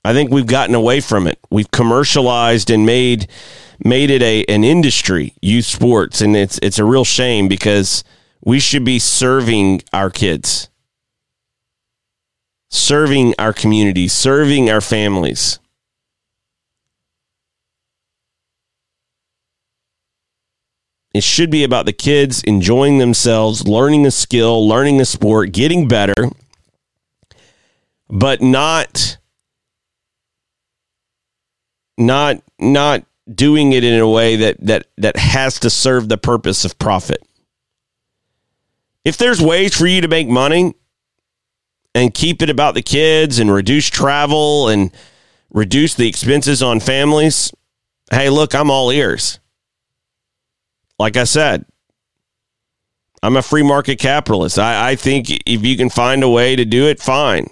I 0.06 0.12
think 0.12 0.30
we've 0.30 0.46
gotten 0.46 0.76
away 0.76 1.00
from 1.00 1.26
it. 1.26 1.36
We've 1.50 1.68
commercialized 1.72 2.70
and 2.70 2.86
made 2.86 3.26
made 3.84 4.08
it 4.08 4.22
a 4.22 4.44
an 4.44 4.62
industry, 4.62 5.34
youth 5.42 5.64
sports, 5.64 6.20
and 6.20 6.36
it's 6.36 6.60
it's 6.62 6.78
a 6.78 6.84
real 6.84 7.02
shame 7.04 7.48
because 7.48 8.04
we 8.44 8.60
should 8.60 8.84
be 8.84 9.00
serving 9.00 9.82
our 9.92 10.08
kids, 10.08 10.68
serving 12.70 13.34
our 13.36 13.52
community, 13.52 14.06
serving 14.06 14.70
our 14.70 14.80
families. 14.80 15.58
It 21.12 21.24
should 21.24 21.50
be 21.50 21.64
about 21.64 21.84
the 21.84 21.92
kids 21.92 22.44
enjoying 22.44 22.98
themselves, 22.98 23.66
learning 23.66 24.06
a 24.06 24.12
skill, 24.12 24.68
learning 24.68 25.00
a 25.00 25.04
sport, 25.04 25.50
getting 25.50 25.88
better, 25.88 26.30
but 28.08 28.40
not 28.40 29.16
not 31.96 32.42
not 32.58 33.04
doing 33.32 33.72
it 33.72 33.84
in 33.84 34.00
a 34.00 34.08
way 34.08 34.36
that 34.36 34.56
that 34.60 34.86
that 34.98 35.16
has 35.16 35.60
to 35.60 35.70
serve 35.70 36.08
the 36.08 36.18
purpose 36.18 36.64
of 36.64 36.78
profit. 36.78 37.22
If 39.04 39.16
there's 39.16 39.40
ways 39.40 39.76
for 39.76 39.86
you 39.86 40.00
to 40.00 40.08
make 40.08 40.28
money 40.28 40.74
and 41.94 42.12
keep 42.12 42.42
it 42.42 42.50
about 42.50 42.74
the 42.74 42.82
kids 42.82 43.38
and 43.38 43.52
reduce 43.52 43.88
travel 43.88 44.68
and 44.68 44.90
reduce 45.50 45.94
the 45.94 46.08
expenses 46.08 46.62
on 46.62 46.80
families, 46.80 47.52
hey, 48.10 48.30
look, 48.30 48.54
I'm 48.54 48.70
all 48.70 48.90
ears 48.90 49.38
like 50.98 51.16
I 51.16 51.24
said, 51.24 51.64
I'm 53.22 53.36
a 53.36 53.42
free 53.42 53.62
market 53.62 53.98
capitalist. 53.98 54.58
I, 54.58 54.90
I 54.90 54.96
think 54.96 55.30
if 55.30 55.64
you 55.64 55.76
can 55.76 55.90
find 55.90 56.22
a 56.22 56.28
way 56.28 56.56
to 56.56 56.64
do 56.64 56.86
it, 56.86 57.00
fine. 57.00 57.48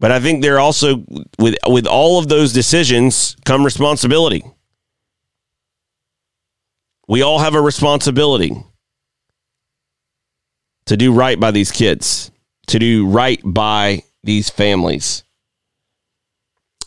But 0.00 0.12
I 0.12 0.20
think 0.20 0.42
there 0.42 0.60
also 0.60 1.04
with 1.38 1.56
with 1.66 1.86
all 1.86 2.18
of 2.18 2.28
those 2.28 2.52
decisions 2.52 3.36
come 3.44 3.64
responsibility. 3.64 4.44
We 7.08 7.22
all 7.22 7.38
have 7.38 7.54
a 7.54 7.60
responsibility 7.60 8.52
to 10.86 10.96
do 10.96 11.12
right 11.12 11.38
by 11.40 11.50
these 11.50 11.70
kids, 11.70 12.30
to 12.68 12.78
do 12.78 13.06
right 13.08 13.40
by 13.44 14.04
these 14.22 14.50
families. 14.50 15.24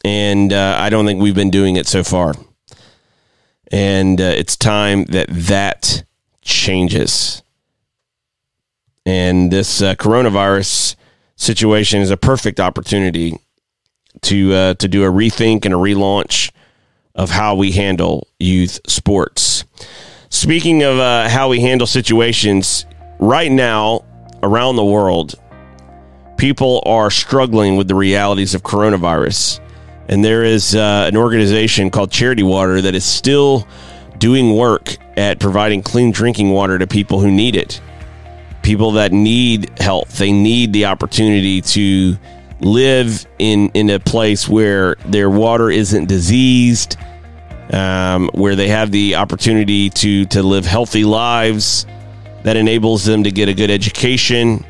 And 0.06 0.54
uh, 0.54 0.78
I 0.80 0.89
don't 0.89 1.06
think 1.06 1.21
we've 1.21 1.36
been 1.36 1.52
doing 1.52 1.76
it 1.76 1.88
so 1.88 2.04
far 2.04 2.34
and 3.71 4.19
uh, 4.19 4.26
it's 4.26 4.58
time 4.58 5.06
that 5.06 5.28
that 5.30 6.04
changes. 6.41 7.41
And 9.06 9.50
this 9.52 9.82
uh, 9.82 9.95
coronavirus 9.95 10.95
situation 11.41 12.01
is 12.01 12.12
a 12.12 12.17
perfect 12.17 12.60
opportunity 12.60 13.38
to 14.21 14.54
uh, 14.54 14.73
to 14.75 14.88
do 14.88 15.04
a 15.04 15.12
rethink 15.12 15.65
and 15.65 15.73
a 15.73 15.77
relaunch 15.77 16.51
of 17.15 17.30
how 17.30 17.56
we 17.56 17.71
handle 17.71 18.27
youth 18.39 18.80
sports. 18.88 19.65
Speaking 20.30 20.84
of 20.84 20.97
uh, 20.97 21.27
how 21.27 21.49
we 21.49 21.60
handle 21.60 21.88
situations, 21.88 22.86
right 23.19 23.51
now 23.51 24.06
around 24.43 24.75
the 24.75 24.86
world, 24.86 25.36
people 26.38 26.82
are 26.86 27.12
struggling 27.12 27.75
with 27.75 27.88
the 27.88 27.95
realities 27.95 28.56
of 28.56 28.63
coronavirus. 28.63 29.60
And 30.08 30.23
there 30.23 30.43
is 30.43 30.75
uh, 30.75 31.06
an 31.08 31.15
organization 31.17 31.89
called 31.89 32.12
Charity 32.12 32.43
Water 32.43 32.82
that 32.82 32.95
is 32.95 33.06
still 33.06 33.67
doing 34.17 34.56
work 34.56 34.97
at 35.17 35.39
providing 35.39 35.82
clean 35.82 36.12
drinking 36.12 36.51
water 36.51 36.77
to 36.80 36.88
people 36.88 37.19
who 37.19 37.32
need 37.32 37.56
it. 37.56 37.82
People 38.72 38.92
that 38.92 39.12
need 39.12 39.70
help, 39.82 40.08
they 40.08 40.32
need 40.32 40.72
the 40.72 40.86
opportunity 40.86 41.60
to 41.60 42.18
live 42.62 43.28
in 43.38 43.70
in 43.74 43.90
a 43.90 44.00
place 44.00 44.48
where 44.48 44.96
their 45.08 45.30
water 45.30 45.70
isn't 45.70 46.06
diseased, 46.06 46.96
um, 47.74 48.30
where 48.34 48.56
they 48.56 48.70
have 48.70 48.90
the 48.90 49.16
opportunity 49.16 49.90
to 49.90 50.26
to 50.28 50.42
live 50.42 50.66
healthy 50.66 51.04
lives 51.04 51.86
that 52.44 52.56
enables 52.56 53.04
them 53.04 53.26
to 53.26 53.32
get 53.32 53.50
a 53.50 53.54
good 53.54 53.70
education, 53.70 54.64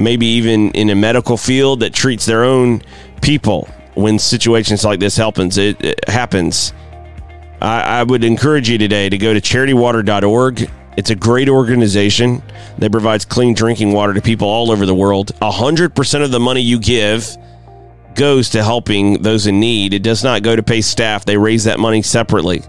maybe 0.00 0.26
even 0.26 0.72
in 0.72 0.90
a 0.90 0.96
medical 0.96 1.36
field 1.36 1.78
that 1.78 1.94
treats 1.94 2.26
their 2.26 2.42
own 2.42 2.82
people 3.22 3.68
when 3.94 4.18
situations 4.18 4.84
like 4.84 4.98
this 4.98 5.16
happens, 5.16 5.58
it, 5.58 5.80
it 5.80 6.08
happens. 6.08 6.72
I, 7.62 8.00
I 8.00 8.02
would 8.02 8.24
encourage 8.24 8.68
you 8.68 8.78
today 8.78 9.08
to 9.08 9.16
go 9.16 9.32
to 9.32 9.40
charitywater.org. 9.40 10.68
It's 10.98 11.10
a 11.10 11.14
great 11.14 11.48
organization 11.48 12.42
that 12.78 12.90
provides 12.90 13.24
clean 13.24 13.54
drinking 13.54 13.92
water 13.92 14.12
to 14.14 14.20
people 14.20 14.48
all 14.48 14.72
over 14.72 14.84
the 14.84 14.96
world. 14.96 15.30
100% 15.40 16.24
of 16.24 16.32
the 16.32 16.40
money 16.40 16.60
you 16.60 16.80
give 16.80 17.36
goes 18.16 18.48
to 18.50 18.64
helping 18.64 19.22
those 19.22 19.46
in 19.46 19.60
need. 19.60 19.94
It 19.94 20.02
does 20.02 20.24
not 20.24 20.42
go 20.42 20.56
to 20.56 20.62
pay 20.64 20.80
staff. 20.80 21.24
They 21.24 21.36
raise 21.36 21.62
that 21.64 21.78
money 21.78 22.02
separately. 22.02 22.64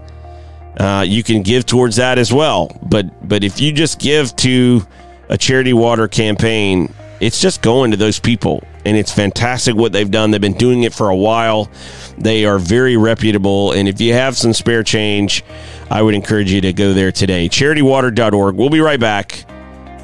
Uh, 0.78 1.04
you 1.04 1.24
can 1.24 1.42
give 1.42 1.66
towards 1.66 1.96
that 1.96 2.18
as 2.18 2.32
well. 2.32 2.70
But 2.88 3.28
but 3.28 3.42
if 3.42 3.60
you 3.60 3.72
just 3.72 3.98
give 3.98 4.36
to 4.36 4.86
a 5.28 5.36
charity 5.36 5.72
water 5.72 6.06
campaign, 6.06 6.94
it's 7.18 7.40
just 7.40 7.62
going 7.62 7.90
to 7.90 7.96
those 7.96 8.20
people 8.20 8.62
and 8.90 8.98
it's 8.98 9.12
fantastic 9.12 9.76
what 9.76 9.92
they've 9.92 10.10
done. 10.10 10.32
They've 10.32 10.40
been 10.40 10.54
doing 10.54 10.82
it 10.82 10.92
for 10.92 11.10
a 11.10 11.16
while. 11.16 11.70
They 12.18 12.44
are 12.44 12.58
very 12.58 12.96
reputable. 12.96 13.70
And 13.70 13.88
if 13.88 14.00
you 14.00 14.14
have 14.14 14.36
some 14.36 14.52
spare 14.52 14.82
change, 14.82 15.44
I 15.88 16.02
would 16.02 16.12
encourage 16.14 16.50
you 16.50 16.60
to 16.62 16.72
go 16.72 16.92
there 16.92 17.12
today. 17.12 17.48
Charitywater.org. 17.48 18.56
We'll 18.56 18.68
be 18.68 18.80
right 18.80 18.98
back 18.98 19.44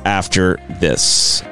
after 0.04 0.60
this. 0.78 1.42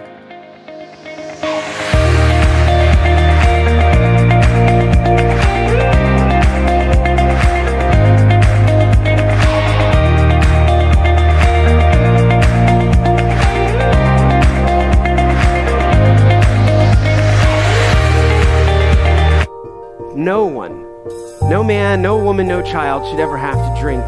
Woman, 22.34 22.48
no 22.48 22.62
child 22.62 23.08
should 23.08 23.20
ever 23.20 23.36
have 23.36 23.54
to 23.54 23.80
drink 23.80 24.04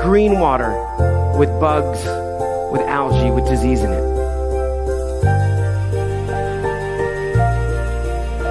green 0.00 0.40
water 0.40 0.70
with 1.36 1.50
bugs, 1.60 1.98
with 2.72 2.80
algae, 2.88 3.30
with 3.30 3.46
disease 3.46 3.82
in 3.82 3.92
it. 3.92 4.00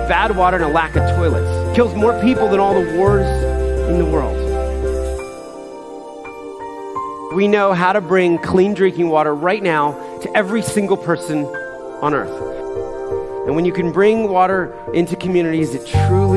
Bad 0.08 0.38
water 0.38 0.58
and 0.58 0.66
a 0.66 0.68
lack 0.68 0.96
of 0.96 1.02
toilets 1.16 1.76
kills 1.76 1.96
more 1.96 2.14
people 2.22 2.48
than 2.48 2.60
all 2.60 2.80
the 2.80 2.96
wars 2.96 3.26
in 3.90 3.98
the 3.98 4.06
world. 4.06 4.38
We 7.36 7.48
know 7.48 7.74
how 7.74 7.94
to 7.94 8.02
bring 8.02 8.38
clean 8.38 8.76
drinking 8.76 9.10
water 9.10 9.34
right 9.34 9.64
now 9.64 9.94
to 10.22 10.38
every 10.38 10.62
single 10.62 10.96
person 10.96 11.46
on 12.04 12.14
earth. 12.14 13.48
And 13.48 13.56
when 13.56 13.66
you 13.66 13.74
can 13.74 13.92
bring 13.92 14.30
water 14.30 14.78
into 14.94 15.16
communities, 15.16 15.74
it 15.74 15.88
truly 15.88 16.37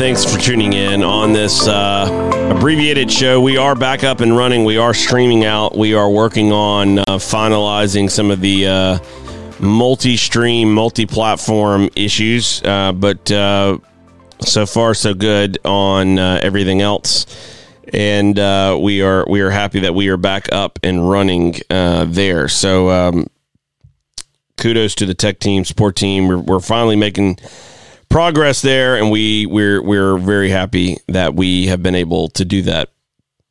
Thanks 0.00 0.24
for 0.24 0.40
tuning 0.40 0.72
in 0.72 1.02
on 1.02 1.34
this 1.34 1.68
uh, 1.68 2.50
abbreviated 2.56 3.12
show. 3.12 3.38
We 3.38 3.58
are 3.58 3.74
back 3.74 4.02
up 4.02 4.20
and 4.20 4.34
running. 4.34 4.64
We 4.64 4.78
are 4.78 4.94
streaming 4.94 5.44
out. 5.44 5.76
We 5.76 5.92
are 5.92 6.08
working 6.08 6.52
on 6.52 7.00
uh, 7.00 7.04
finalizing 7.18 8.10
some 8.10 8.30
of 8.30 8.40
the 8.40 8.66
uh, 8.66 8.98
multi 9.60 10.16
stream, 10.16 10.72
multi 10.72 11.04
platform 11.04 11.90
issues, 11.94 12.62
uh, 12.64 12.92
but 12.92 13.30
uh, 13.30 13.76
so 14.40 14.64
far, 14.64 14.94
so 14.94 15.12
good 15.12 15.58
on 15.66 16.18
uh, 16.18 16.40
everything 16.42 16.80
else. 16.80 17.26
And 17.92 18.38
we 18.82 19.02
are 19.02 19.26
we 19.28 19.42
are 19.42 19.50
happy 19.50 19.80
that 19.80 19.94
we 19.94 20.08
are 20.08 20.16
back 20.16 20.50
up 20.50 20.78
and 20.82 21.10
running 21.10 21.56
there. 21.68 22.48
So 22.48 22.88
um, 22.88 23.26
kudos 24.56 24.94
to 24.94 25.04
the 25.04 25.14
tech 25.14 25.40
team, 25.40 25.66
support 25.66 25.94
team. 25.94 26.26
We're, 26.26 26.38
we're 26.38 26.60
finally 26.60 26.96
making 26.96 27.36
progress 28.10 28.60
there, 28.60 28.96
and 28.96 29.10
we 29.10 29.46
we're 29.46 29.82
we're 29.82 30.18
very 30.18 30.50
happy 30.50 30.98
that 31.08 31.34
we 31.34 31.68
have 31.68 31.82
been 31.82 31.94
able 31.94 32.28
to 32.30 32.44
do 32.44 32.62
that. 32.62 32.90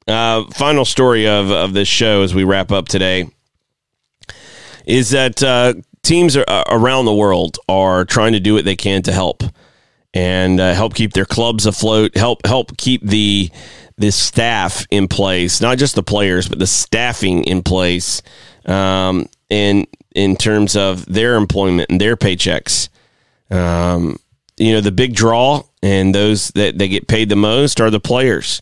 Uh, 0.08 0.46
final 0.52 0.86
story 0.86 1.28
of 1.28 1.50
of 1.50 1.74
this 1.74 1.88
show 1.88 2.22
as 2.22 2.36
we 2.36 2.44
wrap 2.44 2.72
up 2.72 2.88
today 2.88 3.28
is 4.86 5.12
that 5.12 5.42
uh, 5.44 5.74
teams 6.04 6.36
are, 6.36 6.46
uh, 6.48 6.64
around 6.68 7.06
the 7.06 7.14
world 7.14 7.58
are 7.68 8.06
trying 8.06 8.34
to 8.34 8.40
do 8.40 8.54
what 8.54 8.66
they 8.66 8.76
can 8.76 9.02
to 9.04 9.12
help 9.12 9.44
and 10.14 10.60
uh, 10.60 10.74
help 10.74 10.96
keep 10.96 11.14
their 11.14 11.26
clubs 11.26 11.66
afloat, 11.66 12.16
help 12.18 12.46
help 12.46 12.76
keep 12.78 13.02
the 13.02 13.50
the 13.98 14.12
staff 14.12 14.86
in 14.90 15.08
place, 15.08 15.62
not 15.62 15.78
just 15.78 15.96
the 15.96 16.04
players, 16.04 16.48
but 16.48 16.58
the 16.58 16.68
staffing 16.68 17.44
in 17.44 17.62
place, 17.62 18.22
um, 18.66 19.28
in 19.50 19.86
in 20.16 20.36
terms 20.36 20.76
of 20.76 21.06
their 21.06 21.36
employment 21.36 21.90
and 21.90 22.02
their 22.02 22.18
paychecks. 22.18 22.90
Um, 23.52 24.18
you 24.60 24.74
know, 24.74 24.82
the 24.82 24.92
big 24.92 25.16
draw 25.16 25.64
and 25.82 26.14
those 26.14 26.50
that 26.50 26.78
they 26.78 26.88
get 26.88 27.08
paid 27.08 27.30
the 27.30 27.36
most 27.36 27.80
are 27.80 27.90
the 27.90 28.00
players. 28.00 28.62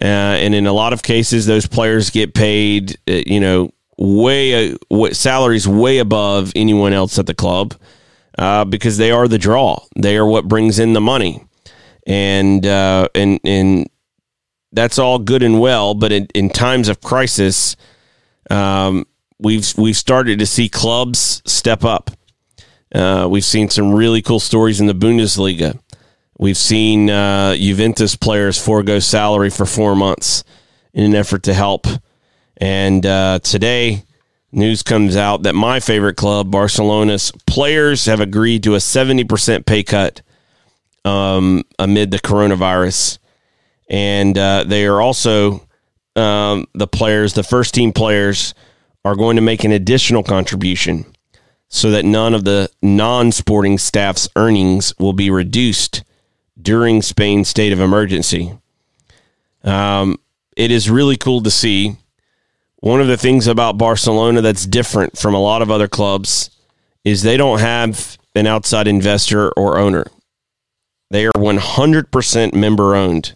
Uh, 0.00 0.04
and 0.04 0.54
in 0.54 0.66
a 0.66 0.72
lot 0.72 0.92
of 0.92 1.02
cases, 1.02 1.46
those 1.46 1.66
players 1.66 2.10
get 2.10 2.34
paid, 2.34 2.96
uh, 3.08 3.20
you 3.26 3.40
know, 3.40 3.72
way 3.96 4.72
uh, 4.72 5.12
salaries 5.12 5.66
way 5.66 5.98
above 5.98 6.52
anyone 6.54 6.92
else 6.92 7.18
at 7.18 7.26
the 7.26 7.34
club 7.34 7.74
uh, 8.38 8.64
because 8.64 8.96
they 8.96 9.10
are 9.10 9.26
the 9.26 9.38
draw. 9.38 9.78
They 9.96 10.16
are 10.16 10.26
what 10.26 10.46
brings 10.46 10.78
in 10.78 10.92
the 10.92 11.00
money, 11.00 11.44
and 12.06 12.64
uh, 12.64 13.08
and 13.14 13.40
and 13.44 13.90
that's 14.72 14.98
all 14.98 15.18
good 15.18 15.42
and 15.42 15.60
well. 15.60 15.94
But 15.94 16.12
in, 16.12 16.26
in 16.34 16.48
times 16.48 16.88
of 16.88 17.00
crisis, 17.00 17.76
um, 18.50 19.06
we've 19.40 19.66
we've 19.76 19.96
started 19.96 20.38
to 20.38 20.46
see 20.46 20.68
clubs 20.68 21.42
step 21.44 21.84
up. 21.84 22.10
Uh, 22.94 23.26
we've 23.30 23.44
seen 23.44 23.68
some 23.68 23.92
really 23.92 24.22
cool 24.22 24.40
stories 24.40 24.80
in 24.80 24.86
the 24.86 24.94
Bundesliga. 24.94 25.78
We've 26.38 26.56
seen 26.56 27.10
uh, 27.10 27.54
Juventus 27.56 28.16
players 28.16 28.62
forego 28.62 28.98
salary 28.98 29.50
for 29.50 29.66
four 29.66 29.94
months 29.96 30.44
in 30.94 31.04
an 31.04 31.14
effort 31.14 31.42
to 31.44 31.54
help. 31.54 31.86
And 32.56 33.04
uh, 33.04 33.40
today, 33.40 34.04
news 34.52 34.82
comes 34.82 35.16
out 35.16 35.42
that 35.42 35.54
my 35.54 35.80
favorite 35.80 36.16
club, 36.16 36.50
Barcelona's 36.50 37.32
players, 37.46 38.06
have 38.06 38.20
agreed 38.20 38.62
to 38.64 38.74
a 38.74 38.78
70% 38.78 39.66
pay 39.66 39.82
cut 39.82 40.22
um, 41.04 41.64
amid 41.78 42.10
the 42.10 42.18
coronavirus. 42.18 43.18
And 43.90 44.36
uh, 44.38 44.64
they 44.64 44.86
are 44.86 45.00
also 45.00 45.66
um, 46.16 46.66
the 46.74 46.86
players, 46.86 47.34
the 47.34 47.42
first 47.42 47.74
team 47.74 47.92
players, 47.92 48.54
are 49.04 49.16
going 49.16 49.36
to 49.36 49.42
make 49.42 49.64
an 49.64 49.72
additional 49.72 50.22
contribution 50.22 51.04
so 51.68 51.90
that 51.90 52.04
none 52.04 52.34
of 52.34 52.44
the 52.44 52.70
non 52.82 53.30
sporting 53.30 53.78
staff's 53.78 54.28
earnings 54.36 54.94
will 54.98 55.12
be 55.12 55.30
reduced 55.30 56.02
during 56.60 57.02
Spain's 57.02 57.48
state 57.48 57.72
of 57.72 57.80
emergency. 57.80 58.52
Um, 59.62 60.18
it 60.56 60.70
is 60.70 60.90
really 60.90 61.16
cool 61.16 61.42
to 61.42 61.50
see. 61.50 61.96
One 62.80 63.00
of 63.00 63.08
the 63.08 63.16
things 63.16 63.46
about 63.46 63.78
Barcelona 63.78 64.40
that's 64.40 64.64
different 64.64 65.18
from 65.18 65.34
a 65.34 65.40
lot 65.40 65.62
of 65.62 65.70
other 65.70 65.88
clubs 65.88 66.50
is 67.04 67.22
they 67.22 67.36
don't 67.36 67.58
have 67.58 68.18
an 68.34 68.46
outside 68.46 68.86
investor 68.86 69.50
or 69.52 69.78
owner. 69.78 70.04
They 71.10 71.26
are 71.26 71.32
100% 71.32 72.54
member 72.54 72.94
owned. 72.94 73.34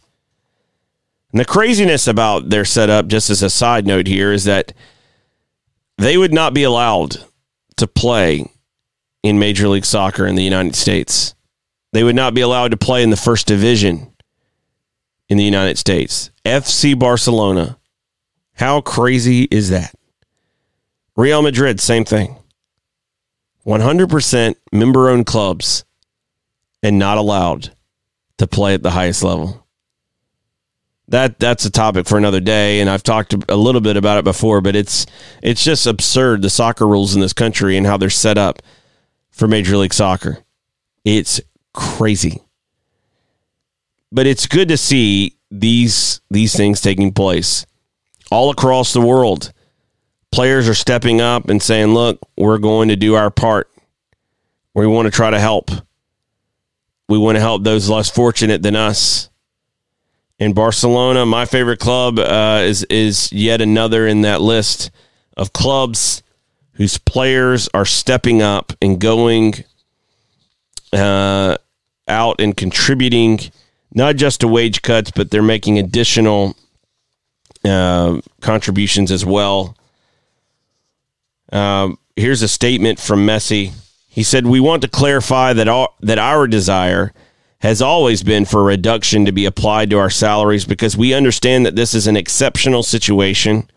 And 1.32 1.40
the 1.40 1.44
craziness 1.44 2.06
about 2.06 2.50
their 2.50 2.64
setup, 2.64 3.08
just 3.08 3.30
as 3.30 3.42
a 3.42 3.50
side 3.50 3.86
note 3.86 4.06
here, 4.06 4.32
is 4.32 4.44
that 4.44 4.72
they 5.96 6.16
would 6.16 6.32
not 6.32 6.54
be 6.54 6.62
allowed 6.62 7.24
to 7.76 7.86
play 7.86 8.50
in 9.22 9.38
Major 9.38 9.68
League 9.68 9.84
Soccer 9.84 10.26
in 10.26 10.34
the 10.34 10.42
United 10.42 10.74
States. 10.74 11.34
They 11.92 12.02
would 12.02 12.16
not 12.16 12.34
be 12.34 12.40
allowed 12.40 12.70
to 12.70 12.76
play 12.76 13.02
in 13.02 13.10
the 13.10 13.16
first 13.16 13.46
division 13.46 14.12
in 15.28 15.36
the 15.36 15.44
United 15.44 15.78
States. 15.78 16.30
FC 16.44 16.98
Barcelona. 16.98 17.78
How 18.54 18.80
crazy 18.80 19.44
is 19.44 19.70
that? 19.70 19.94
Real 21.16 21.42
Madrid, 21.42 21.80
same 21.80 22.04
thing. 22.04 22.36
100% 23.66 24.54
member 24.72 25.08
owned 25.08 25.26
clubs 25.26 25.84
and 26.82 26.98
not 26.98 27.18
allowed 27.18 27.74
to 28.38 28.46
play 28.46 28.74
at 28.74 28.82
the 28.82 28.90
highest 28.90 29.22
level 29.22 29.61
that 31.12 31.38
that's 31.38 31.66
a 31.66 31.70
topic 31.70 32.06
for 32.06 32.16
another 32.16 32.40
day 32.40 32.80
and 32.80 32.88
I've 32.88 33.02
talked 33.02 33.34
a 33.48 33.56
little 33.56 33.82
bit 33.82 33.98
about 33.98 34.18
it 34.18 34.24
before 34.24 34.62
but 34.62 34.74
it's 34.74 35.06
it's 35.42 35.62
just 35.62 35.86
absurd 35.86 36.40
the 36.40 36.48
soccer 36.48 36.88
rules 36.88 37.14
in 37.14 37.20
this 37.20 37.34
country 37.34 37.76
and 37.76 37.86
how 37.86 37.98
they're 37.98 38.10
set 38.10 38.38
up 38.38 38.62
for 39.30 39.46
major 39.46 39.76
league 39.76 39.92
soccer. 39.92 40.38
It's 41.04 41.40
crazy. 41.74 42.40
But 44.10 44.26
it's 44.26 44.46
good 44.46 44.68
to 44.68 44.78
see 44.78 45.36
these 45.50 46.22
these 46.30 46.56
things 46.56 46.80
taking 46.80 47.12
place 47.12 47.66
all 48.30 48.50
across 48.50 48.94
the 48.94 49.00
world. 49.02 49.52
Players 50.30 50.66
are 50.66 50.74
stepping 50.74 51.20
up 51.20 51.50
and 51.50 51.62
saying 51.62 51.92
look 51.92 52.20
we're 52.38 52.58
going 52.58 52.88
to 52.88 52.96
do 52.96 53.16
our 53.16 53.30
part. 53.30 53.70
We 54.74 54.86
want 54.86 55.06
to 55.06 55.10
try 55.10 55.28
to 55.28 55.38
help. 55.38 55.70
We 57.06 57.18
want 57.18 57.36
to 57.36 57.40
help 57.40 57.64
those 57.64 57.90
less 57.90 58.08
fortunate 58.08 58.62
than 58.62 58.76
us 58.76 59.28
in 60.43 60.53
Barcelona. 60.53 61.24
My 61.24 61.45
favorite 61.45 61.78
club 61.78 62.18
uh, 62.18 62.62
is 62.64 62.82
is 62.84 63.32
yet 63.32 63.61
another 63.61 64.09
in 64.09 64.22
that 64.22 64.40
list 64.40 64.90
of 65.36 65.53
clubs 65.53 66.22
whose 66.72 66.99
players 66.99 67.68
are 67.72 67.84
stepping 67.84 68.43
up 68.43 68.72
and 68.82 69.01
going 69.01 69.55
uh, 70.93 71.57
out 72.09 72.40
and 72.40 72.57
contributing 72.57 73.38
not 73.95 74.16
just 74.16 74.40
to 74.40 74.49
wage 74.49 74.82
cuts, 74.82 75.12
but 75.12 75.30
they're 75.30 75.43
making 75.43 75.78
additional 75.78 76.57
uh, 77.64 78.20
contributions 78.40 79.12
as 79.12 79.24
well. 79.24 79.76
Um, 81.53 81.99
here's 82.16 82.43
a 82.43 82.49
statement 82.49 82.99
from 82.99 83.24
Messi. 83.24 83.74
He 84.09 84.24
said, 84.24 84.45
"We 84.45 84.59
want 84.59 84.82
to 84.82 84.88
clarify 84.88 85.53
that 85.53 85.68
our, 85.68 85.88
that 86.01 86.18
our 86.18 86.49
desire." 86.49 87.12
Has 87.62 87.80
always 87.80 88.24
been 88.24 88.44
for 88.44 88.64
reduction 88.64 89.24
to 89.24 89.30
be 89.32 89.44
applied 89.44 89.88
to 89.88 89.98
our 89.98 90.10
salaries 90.10 90.64
because 90.64 90.96
we 90.96 91.14
understand 91.14 91.64
that 91.64 91.76
this 91.76 91.94
is 91.94 92.08
an 92.08 92.16
exceptional 92.16 92.82
situation 92.82 93.70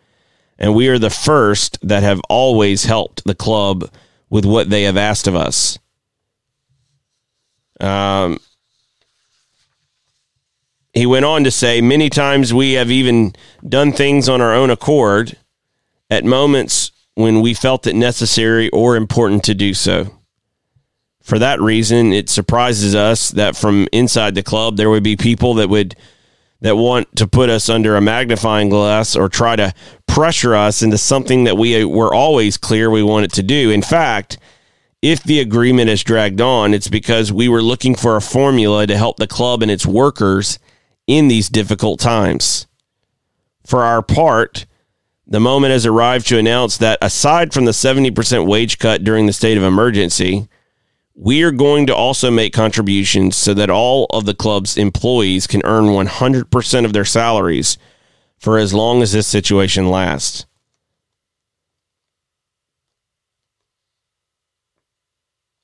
and 0.58 0.74
we 0.74 0.88
are 0.88 0.98
the 0.98 1.12
first 1.12 1.78
that 1.88 2.02
have 2.02 2.20
always 2.28 2.86
helped 2.86 3.24
the 3.26 3.36
club 3.36 3.88
with 4.28 4.44
what 4.44 4.72
they 4.72 4.84
have 4.84 4.98
asked 4.98 5.28
of 5.28 5.36
us. 5.36 5.78
Um, 7.80 8.40
he 10.94 11.06
went 11.06 11.26
on 11.26 11.44
to 11.44 11.52
say, 11.52 11.80
many 11.80 12.10
times 12.10 12.54
we 12.54 12.74
have 12.74 12.90
even 12.90 13.34
done 13.68 13.92
things 13.92 14.28
on 14.28 14.42
our 14.42 14.54
own 14.54 14.72
accord 14.72 15.38
at 16.10 16.26
moments 16.26 16.92
when 17.14 17.42
we 17.42 17.54
felt 17.54 17.86
it 17.86 17.96
necessary 17.96 18.68
or 18.70 18.96
important 18.96 19.44
to 19.44 19.54
do 19.54 19.76
so 19.76 20.15
for 21.26 21.40
that 21.40 21.60
reason, 21.60 22.14
it 22.14 22.30
surprises 22.30 22.94
us 22.94 23.32
that 23.32 23.58
from 23.58 23.88
inside 23.92 24.36
the 24.36 24.44
club 24.44 24.78
there 24.78 24.92
would 24.92 25.02
be 25.02 25.18
people 25.18 25.56
that 25.56 25.70
would 25.70 25.96
that 26.62 26.78
want 26.78 27.14
to 27.16 27.28
put 27.28 27.50
us 27.50 27.68
under 27.68 27.96
a 27.96 28.02
magnifying 28.02 28.70
glass 28.70 29.16
or 29.16 29.28
try 29.28 29.56
to 29.56 29.74
pressure 30.06 30.54
us 30.54 30.84
into 30.84 31.00
something 31.00 31.44
that 31.46 31.58
we 31.58 31.84
were 31.84 32.14
always 32.14 32.58
clear 32.58 32.92
we 32.92 33.02
wanted 33.02 33.34
to 33.34 33.42
do. 33.42 33.72
In 33.72 33.82
fact, 33.82 34.38
if 35.02 35.24
the 35.24 35.40
agreement 35.40 35.90
is 35.90 36.04
dragged 36.04 36.42
on, 36.42 36.76
it's 36.76 36.88
because 36.88 37.34
we 37.34 37.50
were 37.50 37.62
looking 37.62 37.96
for 37.96 38.16
a 38.16 38.22
formula 38.22 38.86
to 38.86 38.96
help 38.96 39.18
the 39.18 39.28
club 39.28 39.64
and 39.64 39.72
its 39.72 39.86
workers 39.86 40.60
in 41.08 41.28
these 41.28 41.50
difficult 41.50 42.00
times. 42.00 42.68
For 43.66 43.84
our 43.84 44.04
part, 44.04 44.68
the 45.26 45.40
moment 45.40 45.72
has 45.72 45.88
arrived 45.88 46.28
to 46.28 46.38
announce 46.38 46.78
that 46.78 47.00
aside 47.02 47.52
from 47.52 47.66
the 47.66 47.72
70% 47.72 48.48
wage 48.48 48.78
cut 48.78 49.04
during 49.04 49.26
the 49.26 49.34
state 49.34 49.58
of 49.58 49.64
emergency, 49.64 50.48
we 51.16 51.44
are 51.44 51.52
going 51.52 51.88
to 51.88 51.96
also 51.96 52.30
make 52.30 52.54
contributions 52.54 53.36
so 53.36 53.54
that 53.54 53.70
all 53.70 54.06
of 54.10 54.26
the 54.26 54.34
club's 54.34 54.78
employees 54.78 55.48
can 55.48 55.62
earn 55.64 55.86
100% 55.86 56.86
of 56.86 56.94
their 56.94 57.06
salaries 57.06 57.78
for 58.38 58.58
as 58.58 58.74
long 58.74 59.02
as 59.02 59.14
this 59.14 59.28
situation 59.28 59.90
lasts. 59.90 60.46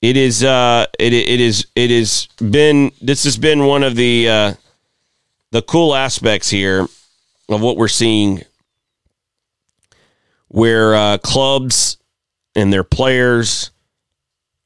it 0.02 0.16
is 0.16 0.42
uh, 0.42 0.84
it 0.98 1.12
it 1.12 1.40
is 1.40 1.66
it 1.76 1.90
has 1.90 2.26
been 2.38 2.90
this 3.00 3.22
has 3.22 3.38
been 3.38 3.64
one 3.64 3.84
of 3.84 3.94
the 3.94 4.28
uh, 4.28 4.54
the 5.52 5.62
cool 5.62 5.94
aspects 5.94 6.50
here 6.50 6.88
of 7.48 7.60
what 7.60 7.76
we're 7.76 7.88
seeing, 7.88 8.42
where 10.48 10.94
uh, 10.94 11.18
clubs 11.18 11.98
and 12.56 12.72
their 12.72 12.84
players 12.84 13.70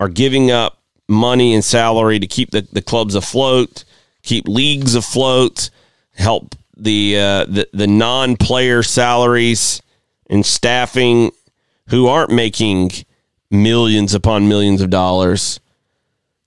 are 0.01 0.09
giving 0.09 0.51
up 0.51 0.76
money 1.09 1.55
and 1.55 1.65
salary 1.65 2.19
to 2.19 2.27
keep 2.27 2.51
the, 2.51 2.63
the 2.73 2.83
clubs 2.83 3.15
afloat, 3.15 3.85
keep 4.23 4.49
leagues 4.49 4.95
afloat, 4.95 5.71
help 6.15 6.55
the 6.77 7.19
uh, 7.19 7.45
the, 7.47 7.69
the 7.73 7.87
non 7.87 8.37
player 8.37 8.83
salaries 8.83 9.81
and 10.29 10.45
staffing 10.45 11.31
who 11.89 12.09
aren't 12.09 12.31
making 12.31 12.91
millions 13.51 14.15
upon 14.15 14.49
millions 14.49 14.81
of 14.81 14.91
dollars 14.91 15.61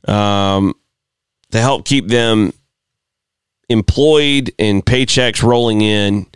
um, 0.08 0.74
to 1.52 1.60
help 1.60 1.86
keep 1.86 2.08
them 2.08 2.54
employed 3.70 4.52
and 4.60 4.86
paychecks 4.86 5.42
rolling 5.44 5.82
in. 5.82 6.28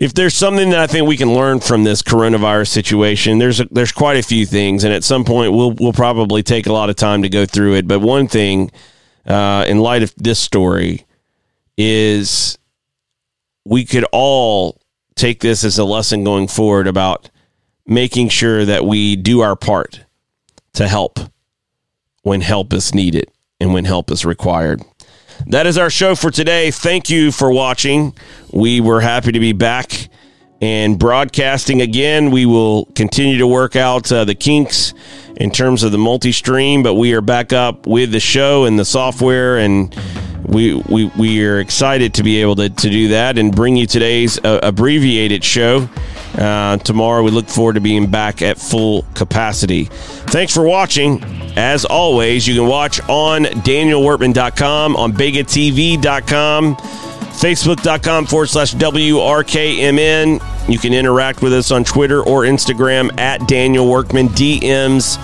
If 0.00 0.14
there's 0.14 0.34
something 0.34 0.70
that 0.70 0.80
I 0.80 0.86
think 0.86 1.06
we 1.06 1.18
can 1.18 1.34
learn 1.34 1.60
from 1.60 1.84
this 1.84 2.00
coronavirus 2.00 2.68
situation, 2.68 3.38
there's 3.38 3.60
a, 3.60 3.66
there's 3.66 3.92
quite 3.92 4.16
a 4.16 4.22
few 4.22 4.46
things, 4.46 4.82
and 4.82 4.94
at 4.94 5.04
some 5.04 5.26
point 5.26 5.52
we'll 5.52 5.72
we'll 5.72 5.92
probably 5.92 6.42
take 6.42 6.66
a 6.66 6.72
lot 6.72 6.88
of 6.88 6.96
time 6.96 7.22
to 7.22 7.28
go 7.28 7.44
through 7.44 7.74
it. 7.74 7.86
But 7.86 8.00
one 8.00 8.26
thing, 8.26 8.70
uh, 9.26 9.66
in 9.68 9.78
light 9.78 10.02
of 10.02 10.14
this 10.16 10.38
story, 10.38 11.04
is 11.76 12.56
we 13.66 13.84
could 13.84 14.06
all 14.10 14.80
take 15.16 15.40
this 15.40 15.64
as 15.64 15.78
a 15.78 15.84
lesson 15.84 16.24
going 16.24 16.48
forward 16.48 16.86
about 16.86 17.28
making 17.86 18.30
sure 18.30 18.64
that 18.64 18.86
we 18.86 19.16
do 19.16 19.40
our 19.40 19.54
part 19.54 20.00
to 20.72 20.88
help 20.88 21.18
when 22.22 22.40
help 22.40 22.72
is 22.72 22.94
needed 22.94 23.30
and 23.60 23.74
when 23.74 23.84
help 23.84 24.10
is 24.10 24.24
required. 24.24 24.82
That 25.46 25.66
is 25.66 25.78
our 25.78 25.90
show 25.90 26.14
for 26.14 26.30
today. 26.30 26.70
Thank 26.70 27.10
you 27.10 27.32
for 27.32 27.50
watching. 27.50 28.14
We 28.52 28.80
were 28.80 29.00
happy 29.00 29.32
to 29.32 29.40
be 29.40 29.52
back 29.52 30.08
and 30.60 30.98
broadcasting 30.98 31.80
again. 31.80 32.30
We 32.30 32.46
will 32.46 32.84
continue 32.94 33.38
to 33.38 33.46
work 33.46 33.76
out 33.76 34.10
uh, 34.12 34.24
the 34.24 34.34
kinks 34.34 34.92
in 35.36 35.50
terms 35.50 35.82
of 35.82 35.92
the 35.92 35.98
multi 35.98 36.32
stream, 36.32 36.82
but 36.82 36.94
we 36.94 37.14
are 37.14 37.22
back 37.22 37.52
up 37.52 37.86
with 37.86 38.12
the 38.12 38.20
show 38.20 38.64
and 38.64 38.78
the 38.78 38.84
software 38.84 39.58
and 39.58 39.94
we, 40.44 40.74
we, 40.88 41.06
we 41.18 41.44
are 41.44 41.60
excited 41.60 42.14
to 42.14 42.22
be 42.22 42.40
able 42.40 42.56
to, 42.56 42.68
to 42.68 42.90
do 42.90 43.08
that 43.08 43.38
and 43.38 43.54
bring 43.54 43.76
you 43.76 43.86
today's 43.86 44.38
uh, 44.44 44.60
abbreviated 44.62 45.44
show. 45.44 45.88
Uh, 46.36 46.76
tomorrow, 46.78 47.22
we 47.22 47.30
look 47.30 47.48
forward 47.48 47.74
to 47.74 47.80
being 47.80 48.10
back 48.10 48.42
at 48.42 48.58
full 48.58 49.02
capacity. 49.14 49.84
Thanks 49.84 50.52
for 50.52 50.64
watching. 50.64 51.39
As 51.56 51.84
always, 51.84 52.46
you 52.46 52.54
can 52.54 52.66
watch 52.66 53.00
on 53.08 53.44
danielworkman.com, 53.44 54.96
on 54.96 55.12
begatv.com, 55.12 56.76
facebook.com 56.76 58.26
forward 58.26 58.46
slash 58.46 58.74
WRKMN. 58.74 60.68
You 60.68 60.78
can 60.78 60.94
interact 60.94 61.42
with 61.42 61.52
us 61.52 61.70
on 61.70 61.84
Twitter 61.84 62.22
or 62.22 62.42
Instagram 62.42 63.18
at 63.18 63.46
Daniel 63.48 63.88
Workman. 63.88 64.28
DMs 64.28 65.18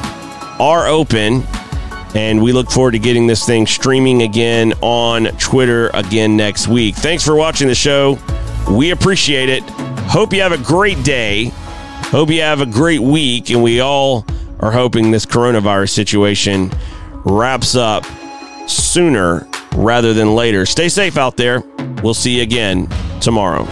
are 0.59 0.87
open. 0.87 1.45
And 2.15 2.43
we 2.43 2.53
look 2.53 2.71
forward 2.71 2.93
to 2.93 2.99
getting 2.99 3.27
this 3.27 3.45
thing 3.45 3.67
streaming 3.67 4.23
again 4.23 4.73
on 4.81 5.27
Twitter 5.39 5.91
again 5.93 6.35
next 6.35 6.67
week. 6.67 6.95
Thanks 6.95 7.23
for 7.23 7.37
watching 7.37 7.69
the 7.69 7.75
show. 7.75 8.19
We 8.71 8.91
appreciate 8.91 9.51
it. 9.51 9.63
Hope 10.09 10.33
you 10.33 10.41
have 10.41 10.53
a 10.53 10.59
great 10.59 11.03
day. 11.05 11.53
Hope 12.07 12.31
you 12.31 12.41
have 12.41 12.63
a 12.63 12.67
great 12.67 13.03
week. 13.03 13.51
And 13.51 13.63
we 13.63 13.81
all 13.81 14.25
are 14.61 14.73
hoping 14.73 15.11
this 15.11 15.27
coronavirus 15.27 15.91
situation 15.91 16.71
wraps 17.25 17.75
up 17.75 18.05
sooner 18.69 19.47
rather 19.77 20.15
than 20.15 20.35
later. 20.35 20.67
Stay 20.67 20.89
safe 20.89 21.17
out 21.17 21.37
there. 21.37 21.63
We'll 22.03 22.15
see 22.15 22.37
you 22.37 22.43
again 22.43 22.89
tomorrow. 23.21 23.67